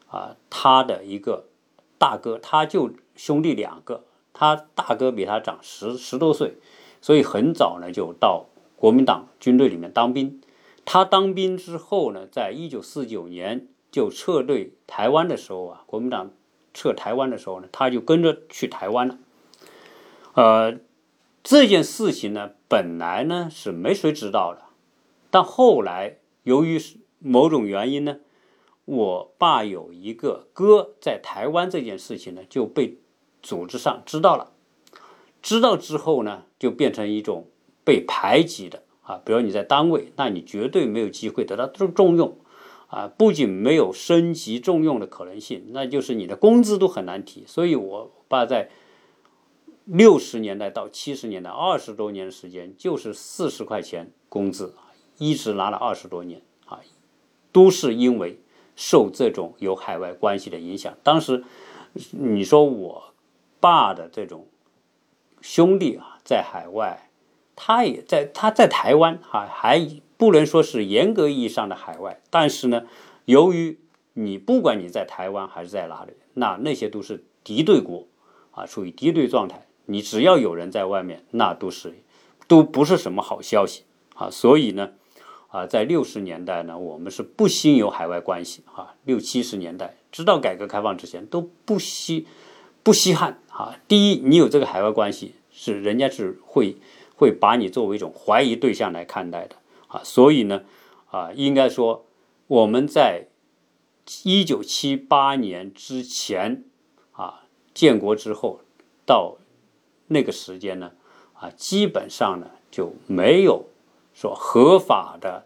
[0.08, 1.48] 啊，他的一个
[1.98, 6.56] 大哥，他就兄弟两个，他大哥比他长十十多岁，
[7.02, 10.40] 所以很早呢就到国民党军队里面当兵。
[10.86, 16.30] 他当兵之后呢，在一九四九年就撤退台湾的时候啊，国民党
[16.74, 19.18] 撤台湾的时候呢，他就跟着去台湾了，
[20.34, 20.78] 呃。
[21.42, 24.62] 这件事情呢，本来呢是没谁知道的，
[25.30, 26.78] 但后来由于
[27.20, 28.18] 某种原因呢，
[28.84, 32.98] 我爸有一个哥在台湾，这件事情呢就被
[33.44, 34.50] 组织上知道了。
[35.40, 37.46] 知道之后呢，就变成一种
[37.84, 42.36] 被排挤的啊，比如你在单位，那你绝对没有机会得到重重用
[42.88, 47.44] 啊，不仅没有升级重用的可能性，那就是你的工资都很难提。
[47.46, 48.68] 所以我爸在。
[49.88, 54.74] 六十年代到七十年代，二十多年时间，就是四十块钱工资，
[55.16, 56.80] 一直拿了二十多年啊，
[57.52, 58.40] 都是因为
[58.74, 60.92] 受这种有海外关系的影响。
[61.04, 61.44] 当时
[62.10, 63.14] 你说我
[63.60, 64.48] 爸的这种
[65.40, 67.08] 兄弟啊，在海外，
[67.54, 69.76] 他也在他在台湾啊，还
[70.16, 72.84] 不能说是严格意义上的海外，但是呢，
[73.24, 73.78] 由于
[74.14, 78.06] 你不管你在台湾还是在哪里，那那些都是敌对国
[78.50, 79.66] 啊，处于敌对状态。
[79.88, 81.94] 你只要有人在外面，那都是
[82.48, 84.28] 都不是什么好消息啊！
[84.30, 84.90] 所以呢，
[85.48, 88.94] 啊，在六十年代呢，我们是不兴有海外关系啊。
[89.04, 92.26] 六七十年代，直到改革开放之前都不稀
[92.82, 93.78] 不稀罕啊。
[93.86, 96.78] 第一，你有这个海外关系，是人家是会
[97.14, 99.54] 会把你作为一种怀疑对象来看待的
[99.88, 100.02] 啊。
[100.04, 100.62] 所以呢，
[101.10, 102.04] 啊，应该说
[102.46, 103.26] 我们在
[104.24, 106.64] 一九七八年之前
[107.12, 107.44] 啊，
[107.74, 108.60] 建国之后
[109.04, 109.36] 到。
[110.08, 110.92] 那个时间呢，
[111.32, 113.64] 啊，基本上呢就没有
[114.14, 115.44] 说合法的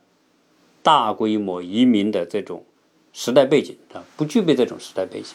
[0.83, 2.63] 大规模移民的这种
[3.11, 5.35] 时代背景啊，不具备这种时代背景，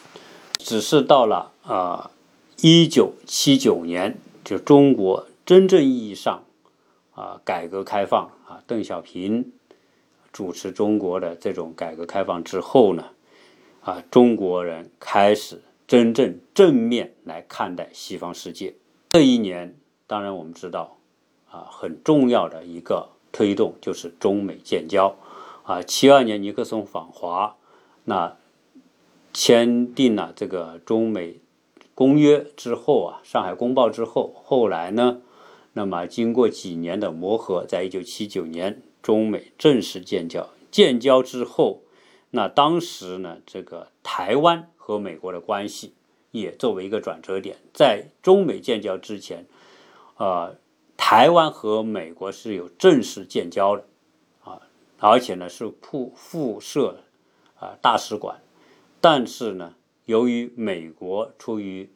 [0.58, 2.12] 只是到了啊
[2.60, 6.44] 一九七九年，就中国真正意义上
[7.16, 9.50] 啊改革开放啊，邓小平
[10.32, 13.06] 主持中国的这种改革开放之后呢，
[13.80, 18.74] 啊，中国人开始真正正面来看待西方世界。
[19.10, 19.74] 这一年，
[20.06, 20.98] 当然我们知道，
[21.50, 25.16] 啊，很重要的一个推动就是中美建交，
[25.62, 27.56] 啊，七二年尼克松访华，
[28.04, 28.36] 那
[29.32, 31.40] 签订了这个中美
[31.94, 35.22] 公约之后啊，上海公报之后，后来呢，
[35.76, 40.48] 那么经过几年的磨合，在一九七九年，中美正式建交。
[40.70, 41.82] 建交之后，
[42.30, 45.92] 那当时呢，这个台湾和美国的关系。
[46.32, 49.46] 也作为一个转折点，在中美建交之前，
[50.18, 50.56] 呃，
[50.94, 53.84] 台湾和美国是有正式建交的，
[54.44, 54.60] 啊，
[54.98, 57.00] 而且呢是铺附设
[57.58, 58.42] 啊大使馆，
[59.00, 61.88] 但是呢，由于美国出于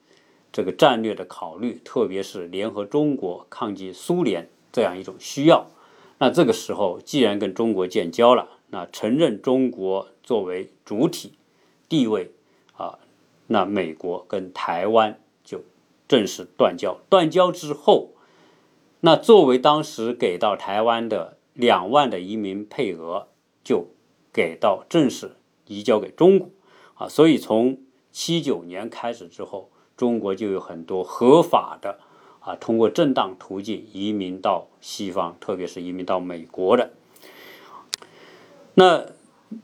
[0.53, 5.67] 这个战略的考虑，特别是联合中国抗击苏联这样一种需要，
[6.19, 11.33] 那这个时候既然跟中国建交了，那承认中国作为主体
[11.89, 12.33] 地位
[12.77, 12.99] 啊。
[13.53, 15.63] 那美国跟台湾就
[16.07, 18.11] 正式断交，断交之后，
[19.01, 23.27] 那作为当时给到台湾的两万的移民配额，
[23.65, 23.89] 就
[24.33, 25.33] 给到正式
[25.67, 26.49] 移交给中国
[26.95, 27.09] 啊。
[27.09, 27.79] 所以从
[28.13, 29.69] 七九年开始之后，
[30.01, 31.99] 中国就有很多合法的
[32.41, 36.93] 啊，通过正当途径移民到西方，特别是移民到美国的。
[38.73, 39.05] 那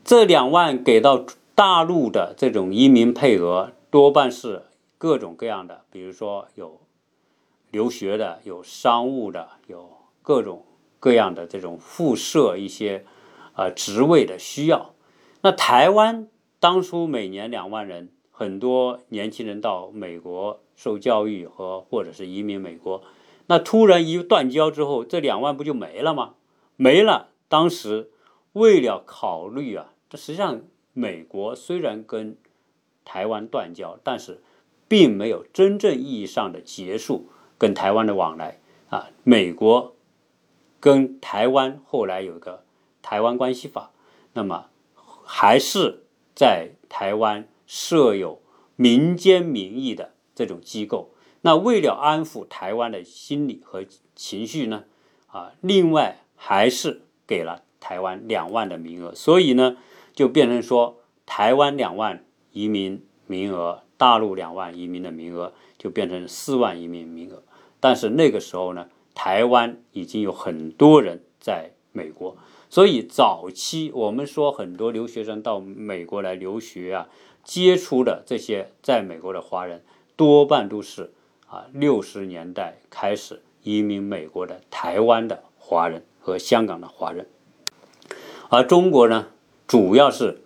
[0.03, 3.71] 这两万给到大陆的这种移民配额。
[3.89, 4.65] 多半是
[4.99, 6.79] 各种各样的，比如说有
[7.71, 9.89] 留学的，有商务的，有
[10.21, 10.63] 各种
[10.99, 13.05] 各样的这种附设一些
[13.53, 14.93] 啊职位的需要。
[15.41, 16.27] 那台湾
[16.59, 23.01] 当初每年两万人，很多年轻人到美国受教育和或者是移民美国，
[23.47, 26.35] 那突然一断交之后，这两万不就没了吗？
[26.75, 27.29] 没了。
[27.47, 28.11] 当时
[28.53, 30.61] 为了考虑啊，这实际上
[30.93, 32.37] 美国虽然跟
[33.03, 34.43] 台湾断交，但是
[34.87, 39.09] 并没有真正意义上的结束跟台湾的往来啊。
[39.23, 39.95] 美国
[40.79, 42.63] 跟台湾后来有个
[43.01, 43.89] 台湾关系法，
[44.33, 44.67] 那么。
[45.29, 48.41] 还是在台湾设有
[48.75, 51.11] 民间民意的这种机构。
[51.41, 54.85] 那为了安抚台湾的心理和情绪呢，
[55.27, 59.13] 啊，另外还是给了台湾两万的名额。
[59.13, 59.77] 所以呢，
[60.13, 67.43] 就变成说，台湾两万移民名额，大陆两万移民的名额，就变成四万移民名额。
[67.79, 72.35] 但是那个时候呢，台湾已经有很多人在美国。
[72.69, 77.07] 所以早期我们说很多留学生到美国来留学啊，
[77.47, 79.81] 接触的这些在美国的华人，
[80.17, 81.13] 多半都是
[81.47, 87.25] 啊六十年代开始移民美国的台湾的华人和香港的华人，
[88.49, 89.27] 而中国呢，
[89.65, 90.41] 主要是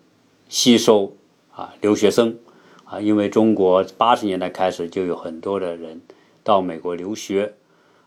[0.48, 1.16] 吸收
[1.52, 2.38] 啊留学生
[2.84, 6.00] 啊，因为中国八十年代开始就有很多的人
[6.44, 7.54] 到美国留学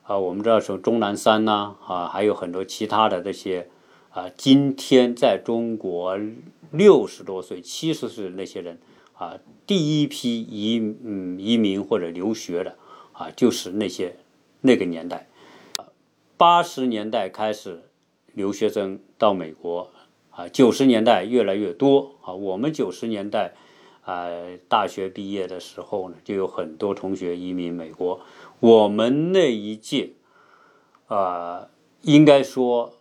[0.04, 3.68] 啊，我们知道从钟南山呐啊，还有很多其他的这些。
[4.16, 6.18] 啊，今天在中国
[6.72, 8.80] 六十多岁、七十岁那些人
[9.12, 12.78] 啊，第一批移嗯移民或者留学的
[13.12, 14.16] 啊，就是那些
[14.62, 15.28] 那个年代，
[16.38, 17.82] 八十年代开始
[18.34, 19.92] 留学生到美国
[20.30, 22.34] 啊，九十年代越来越多啊。
[22.34, 23.54] 我们九十年代
[24.06, 24.30] 啊
[24.70, 28.22] 大学毕业的时候呢，就有很多同学移民美国。
[28.62, 30.12] 我们那一届
[31.08, 31.68] 啊，
[32.04, 32.94] 应该说。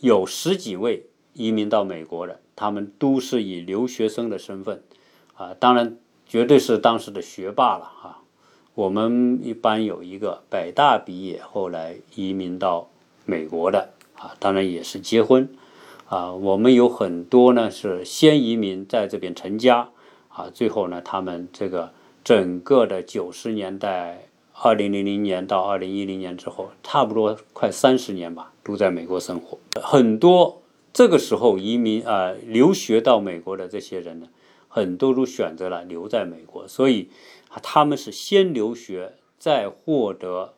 [0.00, 4.82] 有十几位移民到美国的，他们都是以留学生的身份，
[5.34, 8.22] 啊，当然绝对是当时的学霸了啊。
[8.74, 12.88] 我们一般有一个北大毕业，后来移民到
[13.26, 15.48] 美国的啊，当然也是结婚
[16.06, 16.32] 啊。
[16.32, 19.90] 我们有很多呢是先移民在这边成家
[20.28, 21.92] 啊，最后呢他们这个
[22.24, 24.29] 整个的九十年代。
[24.62, 29.58] 二零零零年到二零一零年之后，差不多快三十年吧，都在美国生活。
[29.80, 30.60] 很多
[30.92, 34.28] 这个时候移民啊，留学到美国的这些人呢，
[34.68, 36.68] 很多都选择了留在美国。
[36.68, 37.08] 所以
[37.62, 40.52] 他们是先留学，再获得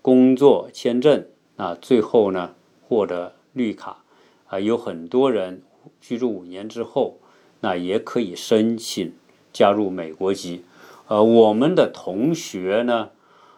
[0.00, 2.54] 工作签证啊，最后呢
[2.88, 4.04] 获得绿卡
[4.46, 4.60] 啊。
[4.60, 5.64] 有很多人
[6.00, 7.18] 居住五年之后，
[7.62, 9.12] 那也可以申请
[9.52, 10.62] 加入美国籍。
[11.08, 13.10] 呃，我们的同学呢。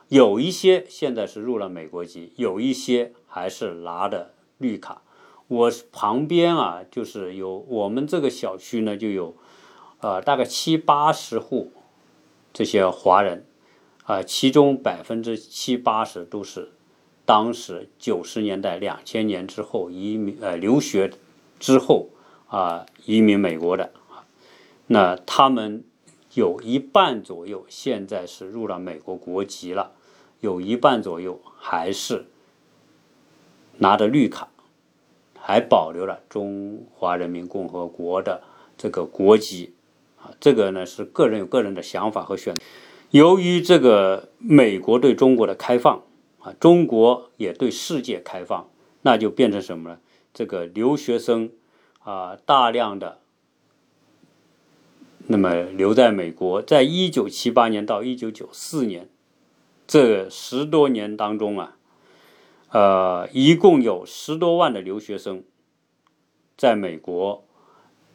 [0.09, 5.03] 有一些现在是入了美国籍，有一些还是拿的绿卡。
[5.49, 9.37] 我旁边啊，就是有我们这个小区呢，就有，
[10.01, 11.73] 呃，大概七八十户
[12.53, 13.47] 这些华人，
[14.05, 16.73] 啊，其中百分之七八十都是
[17.25, 21.13] 当时九十年代、两千年之后移民呃留学
[21.59, 22.11] 之后
[22.47, 23.93] 啊移民美国的，
[24.87, 25.85] 那他们
[26.35, 29.93] 有一半左右现在是入了美国国籍了。
[30.47, 32.27] 有一半左右还是
[33.79, 34.49] 拿着绿卡，
[35.37, 38.45] 还保留了中华人民共和国的
[38.79, 39.75] 这个国籍
[40.17, 40.31] 啊。
[40.39, 42.63] 这个呢是个人有个人的想法和选择。
[43.11, 46.05] 由于这个美国对中国的开放
[46.39, 48.69] 啊，中国也对世界开放，
[49.03, 49.99] 那就变成什么呢？
[50.33, 51.51] 这个留学生
[52.05, 53.19] 啊，大量的
[55.27, 59.09] 那么留在美国，在一九七八年到一九九四年。
[59.87, 61.77] 这十多年当中啊，
[62.71, 65.45] 呃，一共有十多万的留学生
[66.57, 67.45] 在美国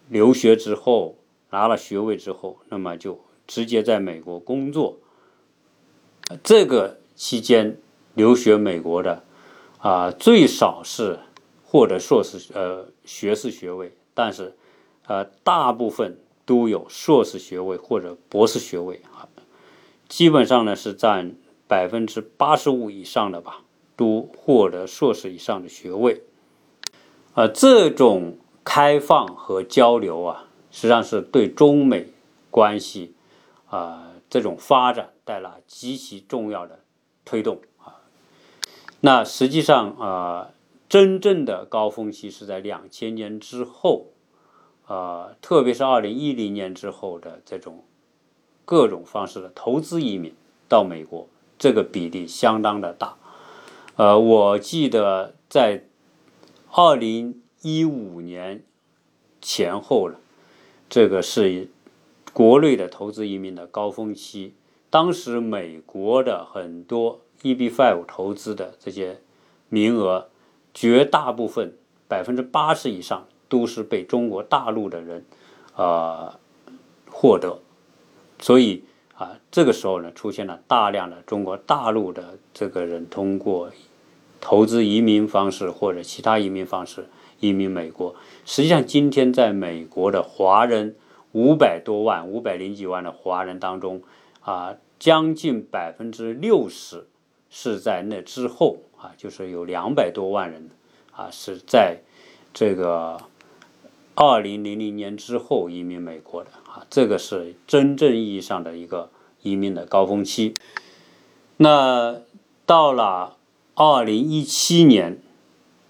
[0.09, 1.17] 留学之后
[1.51, 4.99] 拿了学位之后，那么就直接在美国工作。
[6.43, 7.77] 这个期间
[8.15, 9.23] 留学美国的
[9.79, 11.19] 啊，最少是
[11.63, 14.57] 获得硕士呃学士学位，但是
[15.07, 19.29] 呃大部分都有硕士学位或者博士学位啊，
[20.09, 21.37] 基本上呢是占。
[21.71, 23.61] 百分之八十五以上的吧，
[23.95, 26.21] 都获得硕士以上的学位。
[27.33, 32.07] 啊，这种开放和交流啊，实际上是对中美
[32.49, 33.13] 关系
[33.69, 36.79] 啊这种发展带来极其重要的
[37.23, 38.01] 推动啊。
[38.99, 40.49] 那实际上啊，
[40.89, 44.07] 真正的高峰期是在两千年之后
[44.87, 47.85] 啊，特别是二零一零年之后的这种
[48.65, 50.35] 各种方式的投资移民
[50.67, 51.29] 到美国。
[51.61, 53.17] 这个比例相当的大，
[53.95, 55.83] 呃，我记得在
[56.71, 58.63] 二零一五年
[59.39, 60.19] 前后了，
[60.89, 61.69] 这个是
[62.33, 64.55] 国内的投资移民的高峰期。
[64.89, 69.21] 当时美国的很多 EB5 投资的这些
[69.69, 70.29] 名额，
[70.73, 75.23] 绝大部分百分之八十以上都是被中国大陆的人
[75.75, 76.39] 啊
[77.11, 77.59] 获得，
[78.39, 78.83] 所以
[79.21, 83.69] 啊这个时候呢，出现了大量的中国大陆的这个人通过
[84.39, 87.07] 投资移民方式或者其他移民方式
[87.39, 88.15] 移民美国。
[88.45, 90.95] 实际上，今天在美国的华人
[91.33, 94.01] 五百多万、五百零几万的华人当中。
[94.43, 97.05] 啊，将近百分之六十
[97.51, 100.71] 是在那之后啊，就是有两百多万人
[101.11, 101.99] 啊是在
[102.51, 103.21] 这个
[104.15, 109.09] 二零零零年之后移民美国的啊，这个是真正意义上的一个
[109.41, 110.53] 移民的高峰期。
[111.57, 112.21] 那
[112.65, 113.37] 到了
[113.75, 115.21] 二零一七年，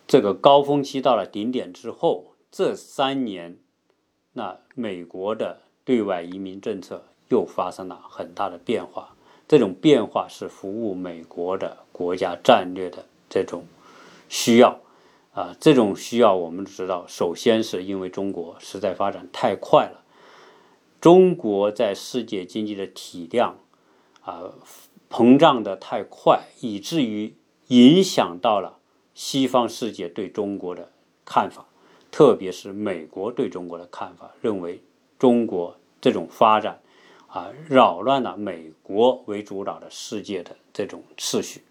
[0.08, 3.58] 这个高峰期到了顶点之后，这三年，
[4.34, 7.04] 那美国的对外移民政策。
[7.32, 9.16] 又发生了很大的变化，
[9.48, 13.64] 这种变化是服务美国的国家战略的这种
[14.28, 14.82] 需要
[15.34, 20.01] 啊，这种需要我们知道，首先是因为中国实在发展太快了，
[21.02, 23.58] 中国在世界经济的体量
[24.22, 24.54] 啊
[25.10, 27.34] 膨胀的太快，以至于
[27.68, 28.78] 影响到了
[29.14, 30.92] 西方世界对中国的
[31.26, 31.66] 看法，
[32.12, 34.82] 特别是美国对中国的看法，认为
[35.18, 36.80] 中国这种发展。
[37.28, 41.64] 啊，扰乱了美国为主导的世界的这种秩序，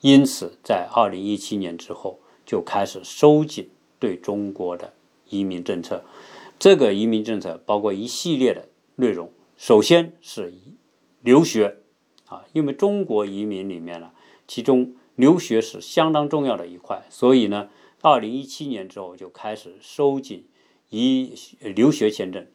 [0.00, 3.68] 因此，在二零一七年之后就开始收紧
[3.98, 4.94] 对中国的
[5.28, 6.02] 移民政策。
[6.58, 8.66] 这个移民政策包括一系列的
[9.02, 10.54] 内容，首先是
[11.22, 11.78] 留学
[12.26, 14.12] 啊，因为中国移民里面呢，
[14.46, 17.68] 其中留学是相当重要的一块，所以呢，
[18.00, 20.46] 二零一七年之后就开始收紧
[20.90, 21.34] 移
[21.74, 22.46] 留学签证。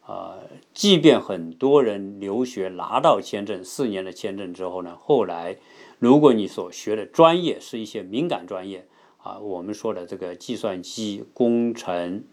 [0.00, 0.40] 啊，
[0.74, 5.58] 即便很多人留学拿到签证四年的签证之后呢，后来
[6.00, 8.88] 如果你所学的专业是一些敏感专业
[9.18, 12.24] 啊，我们说的这个计算机工程、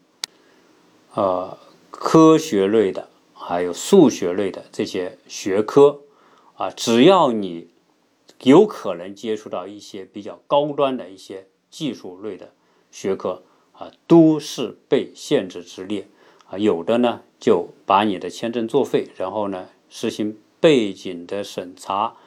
[1.14, 1.56] 呃
[1.92, 3.10] 科学类的，
[3.50, 6.02] 还有数学类的这些学科
[6.56, 7.68] 啊，只要你
[8.44, 12.52] 有可能接触到一些比较高端的一些技术类的
[12.92, 13.42] 学科
[13.72, 16.08] 啊，都是被限制之列。
[16.46, 22.18] 啊，有的呢就把你的签证作废，然后呢实行背景的审查，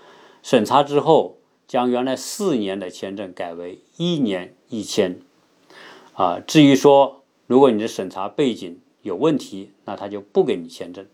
[0.43, 1.37] 审查之后
[1.69, 5.21] 将原来四年的签证改为一年一签。
[6.15, 11.07] 啊，至于说如果你的审查背景有问题，那他就不给你签证。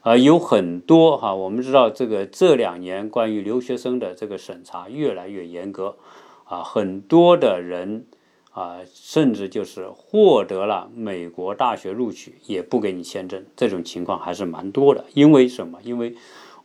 [0.00, 5.96] 啊，有很多哈，我们知道这个这两年关于留学生的这个审查越来越严格，
[6.44, 8.06] 啊，很多的人。
[8.54, 15.06] 啊，甚至就是获得了美国大学录取，也不给你签证，这种情况还是蛮多的。
[15.12, 15.80] 因为什么？
[15.82, 16.14] 因为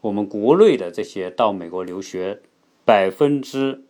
[0.01, 2.41] 我们国内的这些到美国留学，
[2.85, 3.85] 百分之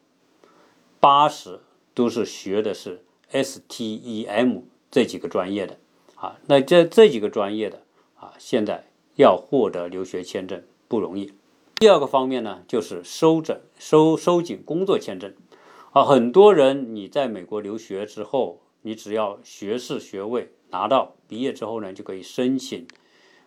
[1.02, 1.60] 八十
[1.94, 3.04] 都是学的是
[3.34, 5.78] STEM 这几个专业的
[6.20, 6.40] 啊。
[6.48, 7.82] 那这这几个专业的
[8.16, 11.34] 啊，现在要获得留学签证不容易。
[11.76, 15.34] 第二个方面呢，就是收整收收紧工作签证。
[15.92, 22.88] 啊，很多人你在美国留学之后，你只要学士学位拿到，毕业之后呢，就可以申请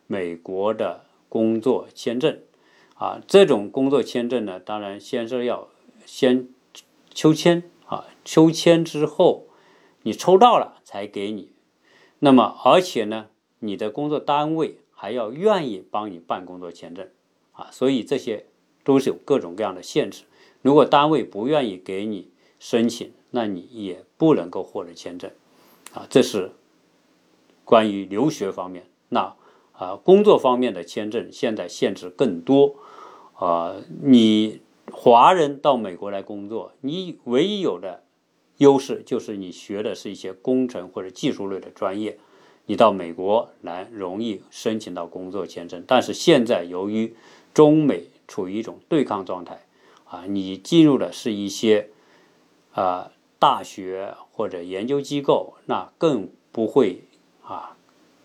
[0.08, 2.40] 美国的工作签证。
[2.94, 5.68] 啊，这种工作签证呢，当然先是要
[6.04, 6.48] 先
[7.14, 9.46] 抽签啊，抽签之后
[10.02, 11.51] 你抽到了才给你。
[12.24, 13.26] 那么，而且呢，
[13.58, 17.08] 你的工作单位还要愿意帮你办工作签证
[17.50, 18.46] 啊，所以这些
[18.84, 20.22] 都是有各种各样的限制。
[20.60, 25.32] 如果单位不愿意给你，申请，那你也不能够获得签证，
[25.92, 26.52] 啊，这是
[27.64, 28.86] 关于留学方面。
[29.08, 29.34] 那
[29.72, 32.76] 啊，工作方面的签证现在限制更多，
[33.34, 34.60] 啊，你
[34.92, 38.01] 华人到美国来工作，你唯一有的
[38.62, 42.16] 优势就是你学的是一些工程或者技术类的专业，
[42.64, 45.84] 你到美国来容易申请到工作签证。
[45.86, 47.14] 但是现在由于
[47.52, 49.66] 中美处于一种对抗状态，
[50.06, 51.90] 啊，你进入的是一些。
[52.74, 57.02] 啊，大学或者研究机构那更不会
[57.44, 57.76] 啊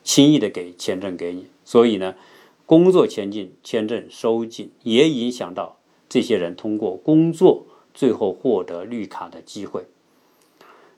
[0.01, 2.15] 轻易的给签证给你，所以呢，
[2.65, 9.83] 工作签证签证收紧也影响到这些人通过工作最后获得绿卡的机会。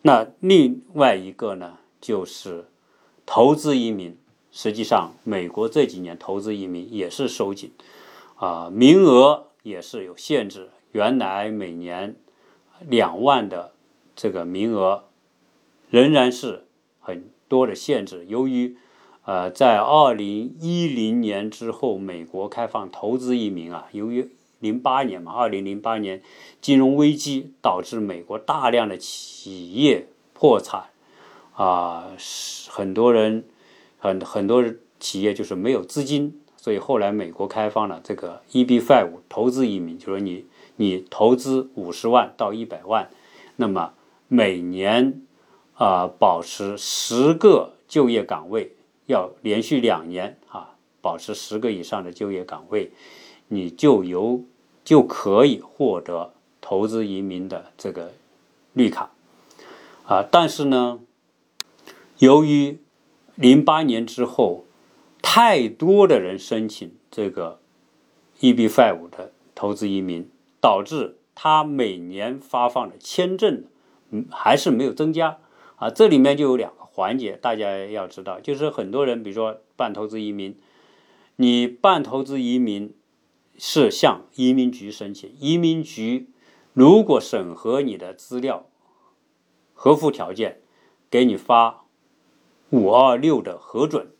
[0.01, 2.65] 那另外一个呢，就是
[3.25, 4.17] 投资移民，
[4.51, 7.71] 实际上美国这几年投资移民也是收紧，
[8.35, 12.15] 啊，名额也是有限制，原来每年。
[12.87, 13.73] 两万的
[14.15, 15.03] 这个名额
[15.89, 16.65] 仍然是
[17.01, 18.25] 很多的限制。
[18.25, 18.77] 由于
[19.25, 24.29] 呃，在二零一零年之后，美国开放投资移民啊，由于
[24.59, 26.21] 零八年嘛，二零零八年
[26.61, 30.85] 金融危机导致美国大量的企业破产
[31.53, 32.11] 啊，
[32.69, 33.45] 很多人
[33.97, 34.63] 很很多
[34.99, 40.45] 企业就是没有资金，所以后来美国开放了这个 EB five 投资移民，就是你。
[40.81, 43.09] 你投资五十万到一百万，
[43.57, 43.95] 那么
[44.29, 45.23] 每年
[45.73, 52.93] 啊保持十个就业岗位，要连续两年啊保持十个以上的就业岗位，
[53.49, 54.45] 你就有
[54.89, 58.11] 就可以获得投资移民的这个
[58.73, 59.11] 绿卡
[60.05, 60.25] 啊。
[60.31, 60.99] 但是呢，
[62.17, 62.79] 由于
[63.35, 64.65] 零八年之后
[65.21, 67.59] 太多的人申请这个
[68.39, 70.27] EB five 的投资移民。
[70.61, 73.63] 导致他每年发放的签证，
[74.09, 75.37] 嗯，还是没有增加
[75.77, 75.89] 啊。
[75.89, 80.57] 这里面就有两个环节，大家要知道，就是很多人，比如说办投资移民，
[81.37, 82.93] 你办投资移民
[83.59, 86.29] 是向移民局申请，移民局
[86.73, 88.69] 如果审核你的资料
[89.73, 90.61] 合乎条件，
[91.11, 91.85] 给你发
[92.69, 94.13] 五二六的核准，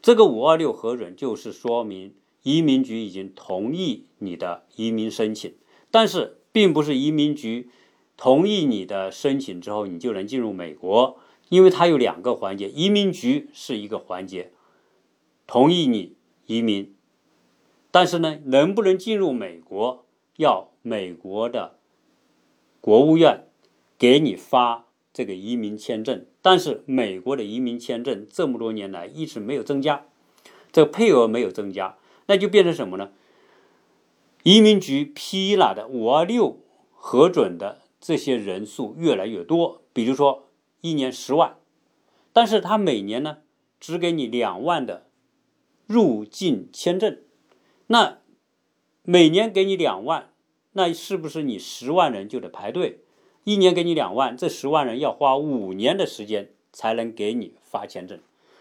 [0.00, 5.54] 这个五二六核准就是说明移民局已经同意你的移民申请。
[5.90, 7.68] 但是，并不是移民局
[8.16, 11.18] 同意你的申请之后，你就能进入美国，
[11.50, 14.52] 因为它有两个环节，移民局是一个环节，
[15.46, 16.16] 同意你
[16.46, 16.94] 移民，
[17.92, 20.06] 但是呢，能不能进入美国，
[20.38, 21.78] 要美国的
[22.80, 23.46] 国务院
[23.96, 30.06] 给你发这个移民签证，但是美国的移民签证这么多年来一直没有增加，
[30.72, 33.12] 这配额没有增加，那就变成什么呢？
[34.42, 36.58] 移民局批了的五二六
[36.92, 40.48] 核准的这些人数越来越多，比如说
[40.80, 41.56] 一年十万，
[42.32, 43.40] 但是他每年呢
[43.78, 45.06] 只给你两万的
[45.86, 47.18] 入境签证，
[47.92, 48.20] 那
[49.02, 50.30] 每年给你两万，
[50.72, 53.00] 那是不是你十万人就得排队？
[53.44, 58.18] 一年给你两万，这十万人要花五年的时间才能给你发签证，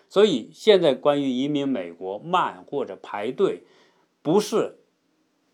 [0.09, 3.63] 所以现在关于移民美国慢或者排队，
[4.21, 4.77] 不是。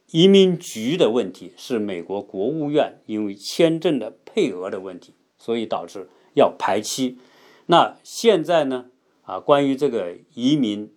[0.10, 7.20] 移民局的问题是美国国务院因为签证的配额的问题，所以导致要排期。
[7.66, 8.86] 那现在呢？
[9.24, 10.90] 啊，关于这个移民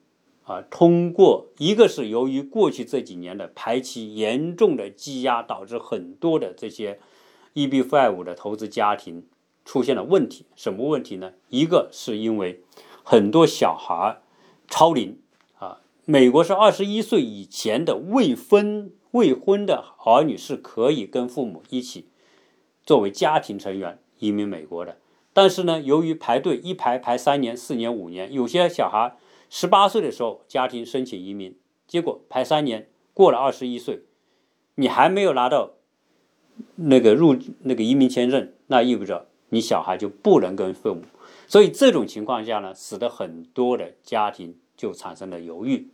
[0.51, 6.99] 啊，通过一个是由于过去这几年的排期严重的积压，导致很多的这些
[7.55, 9.25] EB-5 的投资家庭
[9.65, 10.47] 出现了问题。
[10.57, 11.35] 什么问题呢？
[11.51, 12.65] 一个是因为
[13.05, 14.21] 很多小孩
[14.69, 15.21] 超龄
[15.61, 18.93] 啊，美国是二十一岁以前的未婚。
[19.13, 22.07] 未婚的儿女是可以跟父母一起
[22.87, 24.99] 作为家庭成员移民美国的，
[25.33, 29.17] 但是呢，由于排队一排排三年、四年、五年，有些小孩
[29.51, 31.55] 十八岁的时候家庭申请移民，
[31.87, 34.05] 结果排三年过了二十一岁，
[34.77, 35.73] 你还没有拿到
[36.77, 41.03] 那个入那个移民签证，那意味着你小孩就不能跟父母，
[41.49, 45.89] 所以这种情况下呢，使得很多的家庭就产生了犹豫。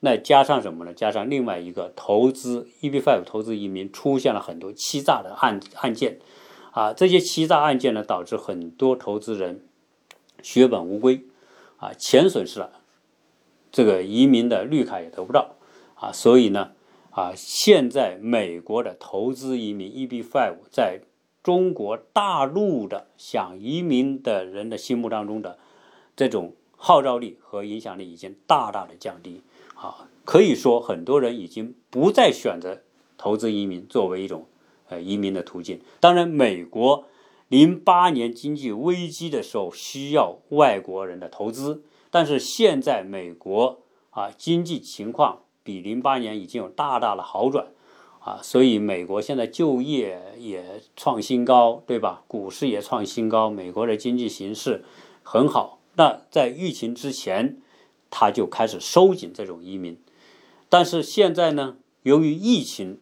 [0.00, 0.94] 那加上什么呢？
[0.94, 6.18] 加上另外一个投资 EB-5 投资移民出现了很多欺诈的案案件，
[6.70, 9.66] 啊，这些欺诈案件呢，导致很多投资人
[10.42, 11.24] 血本无归，
[11.78, 12.72] 啊，钱损失了，
[13.76, 15.56] 这个移民的绿卡也得不到，
[15.96, 16.72] 啊，所以呢，
[17.10, 21.02] 啊，现在美国的投资移民 EB five 在
[21.42, 25.58] 中国大陆的想移民的人的心目当中的
[26.16, 29.42] 这种号召力和影响力已经大大的降低。
[29.74, 32.80] 啊，可以说很多人已经不再选择
[33.18, 34.46] 投资移民作为一种
[34.88, 35.82] 呃移民的途径。
[36.00, 37.04] 当然，美国
[37.48, 43.80] 零八年经济危机的时候需要外国人的投资，但是现在美国
[44.10, 47.68] 啊经济情况比零八年已经有大大的好转
[48.20, 52.22] 啊，所以美国现在就业也创新高，对吧？
[52.26, 54.84] 股市也创新高，美国的经济形势
[55.22, 55.80] 很好。
[55.94, 57.58] 那在疫情之前。
[58.08, 59.98] 他就开始收紧这种移民，
[60.68, 63.00] 但是现在呢，由于疫情，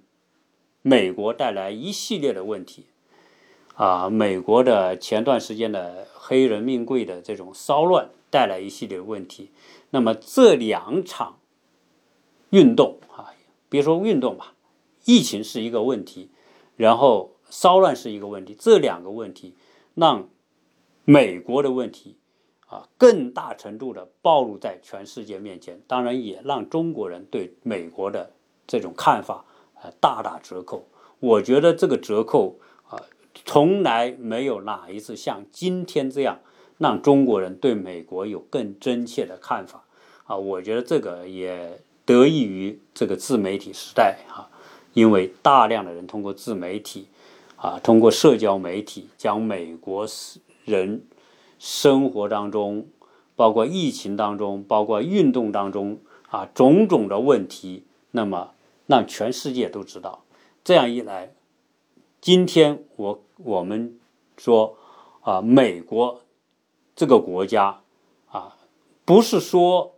[0.80, 2.86] 美国带来一系列的问题，
[3.76, 9.52] 啊，美国的前段时间的黑人命贵的这种骚乱带来一系列问题，
[9.90, 11.38] 那么这两场
[12.50, 13.30] 运动啊，
[13.68, 14.54] 别说运动吧，
[15.04, 16.32] 疫情是一个问题，
[16.76, 19.54] 然后骚乱是一个问题，这两个问题
[19.94, 20.28] 让
[21.04, 22.18] 美国的问题。
[22.66, 28.32] 啊，更大程度的暴露在全世界面前，当然也让中国人对美国的
[28.66, 29.44] 这种看法
[29.80, 30.88] 呃大打折扣。
[31.20, 32.58] 我觉得这个折扣
[32.88, 32.98] 啊，
[33.44, 36.40] 从来没有哪一次像今天这样
[36.78, 39.84] 让中国人对美国有更真切的看法
[40.24, 40.36] 啊。
[40.36, 44.50] 我觉得这个也得益于这个自媒体时代啊，
[44.92, 47.08] 因为大量的人通过自媒体
[47.56, 50.06] 啊，通过社交媒体将美国
[50.64, 51.02] 人
[51.58, 52.86] 生活当中，
[53.36, 55.98] 包括疫情当中，包括运动当中
[56.28, 58.52] 啊种种的问题，那么
[58.86, 60.24] 让全世界都知道。
[60.62, 61.32] 这样一来，
[62.20, 63.98] 今天我我们
[64.36, 64.76] 说
[65.22, 66.22] 啊，美国
[66.96, 67.82] 这个国家
[68.28, 68.56] 啊，
[69.04, 69.96] 不是说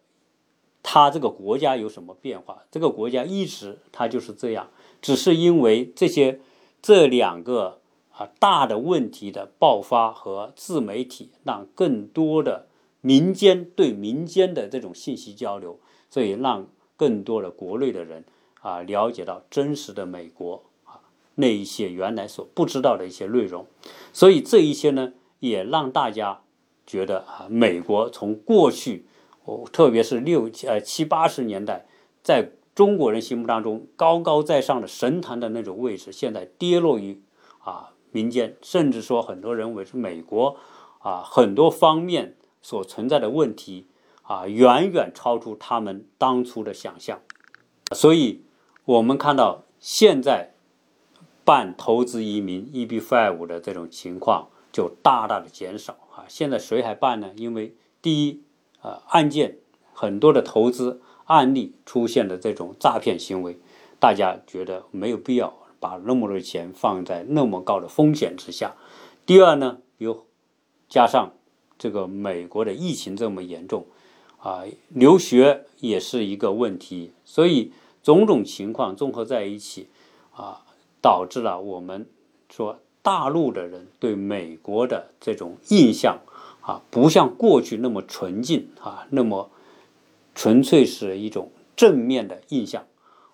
[0.82, 4.70] 它这个国家有什么变化，这个国家一直它就是这样，
[5.00, 6.40] 只是因为这些
[6.80, 7.80] 这两个
[8.12, 12.66] 啊大的问题的爆发和自媒体，让更多的
[13.00, 15.78] 民间对民间的这种信息交流，
[16.10, 16.66] 所以让
[16.96, 18.24] 更多的国内的人。
[18.62, 20.98] 啊，了解到真实的美国啊，
[21.36, 23.64] 那一些原来所不知道的一些内容，
[24.12, 26.40] 所以这一些呢，也让大家
[26.86, 29.06] 觉得啊，美国从过去，
[29.44, 31.86] 哦，特别是六呃七八十年代，
[32.22, 37.20] 在中国人心目当中高高在上的神坛的那种位置，现在跌落于
[37.58, 40.56] 啊民间，甚至说很多人认为是美国
[41.00, 43.86] 啊很多方面所存在的问题
[44.22, 47.20] 啊，远远超出他们当初的想象，
[47.92, 48.42] 所以。
[48.86, 50.54] 我们看到现在
[51.44, 56.24] 办投资移民 EB-5 的这种情况就大大的减少啊！
[56.26, 57.30] 现在谁还办呢？
[57.36, 58.40] 因为第一，
[58.80, 59.58] 呃，案件
[59.92, 63.58] 很多的投资案例出现的这种诈骗行为，
[64.00, 68.74] 大家觉得没有必要把那么多钱放在那么高的风险之下。
[69.26, 70.24] 第二呢，又
[70.88, 71.34] 加上
[71.78, 73.84] 这个美国的疫情这么严重
[74.38, 77.72] 啊，留学也是一个问题，所以。
[78.02, 79.88] 种种情况综合在一起，
[80.32, 80.62] 啊，
[81.02, 82.06] 导致了我们
[82.48, 86.18] 说大陆的人对美国的这种印象
[86.60, 89.48] 啊，不像过去那么纯净啊，那么
[90.34, 92.84] 纯粹是一种正面的印象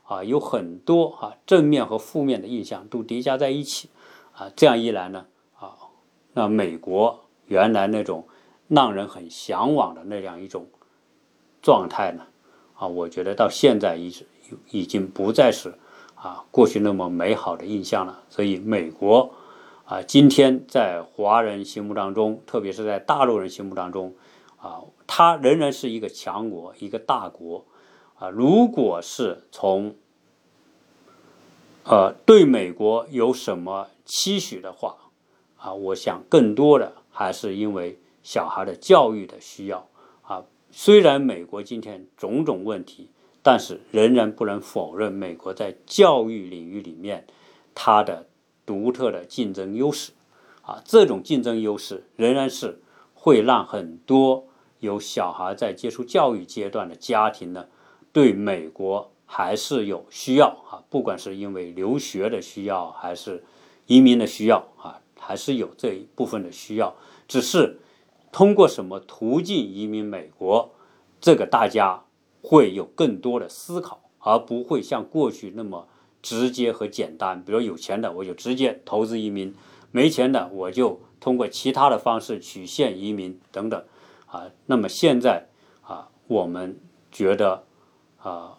[0.05, 3.89] 啊，有很多啊正面和负面的印象都叠加在一起
[4.35, 5.25] 啊，这样一来呢，
[5.59, 5.73] 啊，
[6.35, 8.29] 那美国原来那种
[8.69, 10.67] 让人很向往的那样一种
[11.63, 12.27] 状态呢，
[12.75, 14.27] 啊，我觉得到现在一直。
[14.71, 15.73] 已经不再是
[16.15, 18.23] 啊过去那么美好的印象了。
[18.29, 19.33] 所以美国
[19.85, 24.15] 啊，今天在华人心目当中，特别是在大陆人心目当中
[24.59, 27.65] 啊，它仍然是一个强国，一个大国
[28.19, 28.29] 啊。
[28.29, 29.95] 如果是从
[31.85, 34.97] 呃对美国有什么期许的话
[35.57, 39.89] 啊，我想更多的还是因为小孩的教育的需要
[40.23, 40.45] 啊。
[40.71, 43.11] 虽然美国今天种种问题。
[43.45, 47.27] 但是仍然不能否认美国在教育领域里面
[47.75, 48.29] 它的
[48.65, 50.13] 独特的竞争优势，
[50.63, 52.81] 啊，这种竞争优势仍然是
[53.15, 54.47] 会让很多
[54.81, 57.67] 有小孩在接触教育阶段的家庭呢，
[58.13, 63.45] 对美国还是有需要啊，不管是因为留学的需要还是
[63.87, 66.95] 移民的需要啊，还是有这一部分的需要，
[67.27, 67.79] 只是
[68.31, 70.71] 通过什么途径移民美国，
[71.21, 72.05] 这个大家。
[72.45, 75.87] 会有更多的思考，而不会像过去那么
[76.23, 77.45] 直接和简单。
[77.45, 79.53] 比如有钱的，我就直接投资移民；
[79.91, 83.85] 没钱的，我就通过其他的方式曲线移民等等。
[84.27, 85.49] 啊，那么现在
[85.83, 86.79] 啊，我们
[87.11, 87.65] 觉得
[88.23, 88.59] 啊，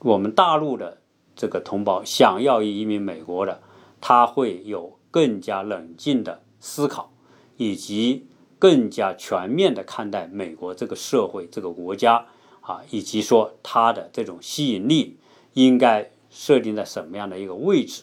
[0.00, 0.98] 我们大陆的
[1.34, 3.62] 这个同胞想要移民美国的，
[4.00, 7.12] 他会有更加冷静的思考，
[7.56, 8.26] 以及
[8.58, 12.26] 更加全面的看待美国这个社会、这个国家。
[12.66, 15.18] 啊，以及说它的这种吸引力
[15.52, 18.02] 应该设定在什么样的一个位置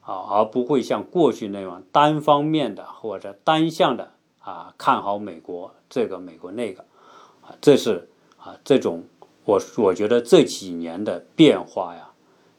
[0.00, 6.84] 啊，而不会像过去那样单方面的或者单向的啊看好美国这个美国那个
[7.42, 8.08] 啊，这是
[8.38, 9.02] 啊这种
[9.44, 12.12] 我我觉得这几年的变化呀，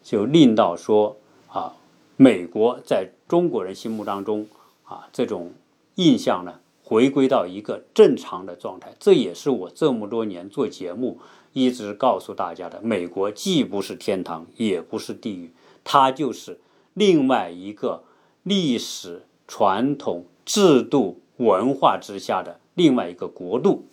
[0.04, 1.16] 就令到说
[1.48, 1.74] 啊
[2.18, 4.46] 美国在中国人心目当中
[4.84, 5.54] 啊这种
[5.96, 6.60] 印象呢。
[6.88, 11.18] 回归到一个正常的状态，这也是我这么多年做节目
[11.56, 12.82] 一直告诉大家的。
[12.84, 15.54] 美国既不是天堂，也不是地狱，
[15.86, 16.60] 它就是
[16.94, 18.04] 另外一个
[18.44, 23.86] 历史传统、制度、文化之下的另外一个国度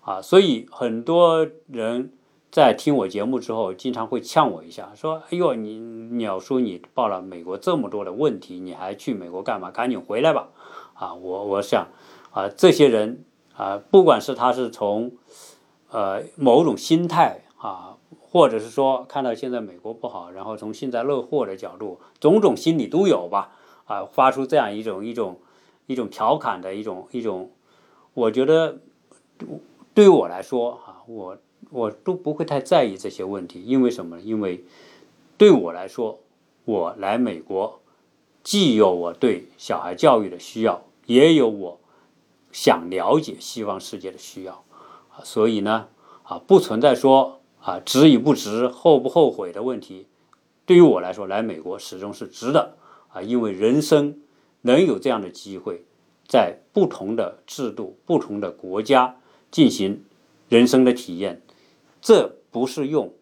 [0.00, 0.22] 啊。
[0.22, 2.10] 所以很多人
[2.50, 5.78] 在听我节目之后，经常会呛我一下，说：“哎呦，你
[6.16, 9.70] 鸟叔，你报了美国这么多的问题，你还去美国干嘛？
[9.70, 10.48] 赶紧回来吧！”
[10.94, 11.86] 啊，我我想。
[12.30, 13.24] 啊，这些人
[13.56, 15.12] 啊，不管是他是从
[15.94, 23.52] 呃某种心态啊，或者是说看到现在美国不好，然后从幸灾乐祸的角度，种种心理都有吧。
[23.86, 25.38] 啊发出这样一种一种
[25.86, 27.50] 一种调侃的一种一种，
[28.14, 28.78] 我觉得
[29.92, 31.38] 对于我来说啊，我
[31.70, 34.20] 我都不会太在意这些问题，因为什么？
[34.20, 34.64] 因为
[35.36, 36.18] 对我来说，
[36.64, 37.80] 我来美国
[38.42, 41.78] 既有我对小孩教育的需要，也有我
[42.50, 44.64] 想了解西方世界的需要，
[45.22, 45.88] 所以呢
[46.24, 47.40] 啊，不存在说。
[47.64, 50.06] 啊，值与不值，后不后悔的问题，
[50.66, 52.76] 对于我来说，来美国始终是值的
[53.08, 53.22] 啊！
[53.22, 54.20] 因为人生
[54.60, 55.82] 能有这样的机会，
[56.28, 59.16] 在不同的制度、不同的国家
[59.50, 60.04] 进行
[60.50, 61.40] 人生的体验，
[62.02, 63.14] 这不是用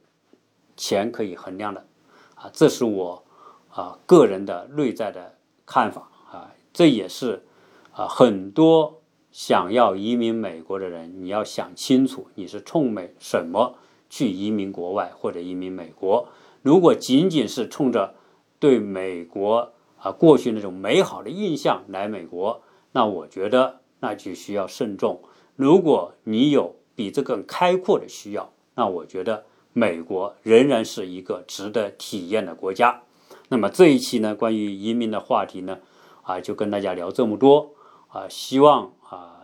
[0.76, 1.86] 钱可以衡量的
[2.34, 2.50] 啊！
[2.52, 3.22] 这是我
[3.70, 6.50] 啊个人的内在的看法啊！
[6.72, 7.44] 这也是
[7.92, 9.01] 啊很多
[9.32, 13.76] 想要移民美国的人，你要想清楚，你是冲美什么？
[14.10, 16.28] 去移民国外或者移民美国，
[16.60, 18.14] 如果仅仅是冲着
[18.58, 22.60] 对美国啊过去那种美好的印象来美国，
[22.92, 25.22] 那我觉得那就需要慎重。
[25.56, 33.00] 如果你有比这更开阔的需要，那我觉得美国仍然是一个值得体验的国家。
[33.48, 35.78] 那么这一期呢，关于移民的话题呢，
[36.22, 37.70] 啊，就跟大家聊这么多
[38.12, 39.40] 啊，希望啊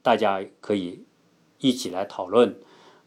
[0.00, 1.04] 大家可以
[1.58, 2.56] 一起来讨论。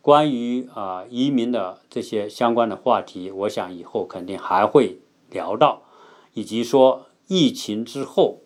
[0.01, 5.84] 关于啊移民的这些相关的话题，我想以后肯定还会聊到，
[6.34, 8.41] 以及说疫情之后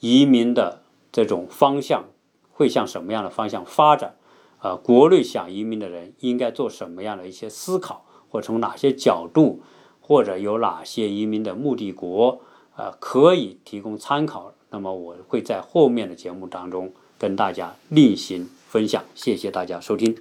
[0.00, 0.82] 移民的
[1.12, 2.06] 这种方向
[2.50, 4.16] 会向什么样的方向发展？
[4.58, 9.62] 啊，国内想移民的人应该做什么样的一些思考，或从哪些角度，
[10.00, 12.40] 或者有哪些移民的目的国
[12.74, 14.54] 啊可以提供参考？
[14.76, 19.02] 那么我会在后面的节目当中跟大家另行分享。
[19.14, 20.14] 谢谢大家收听。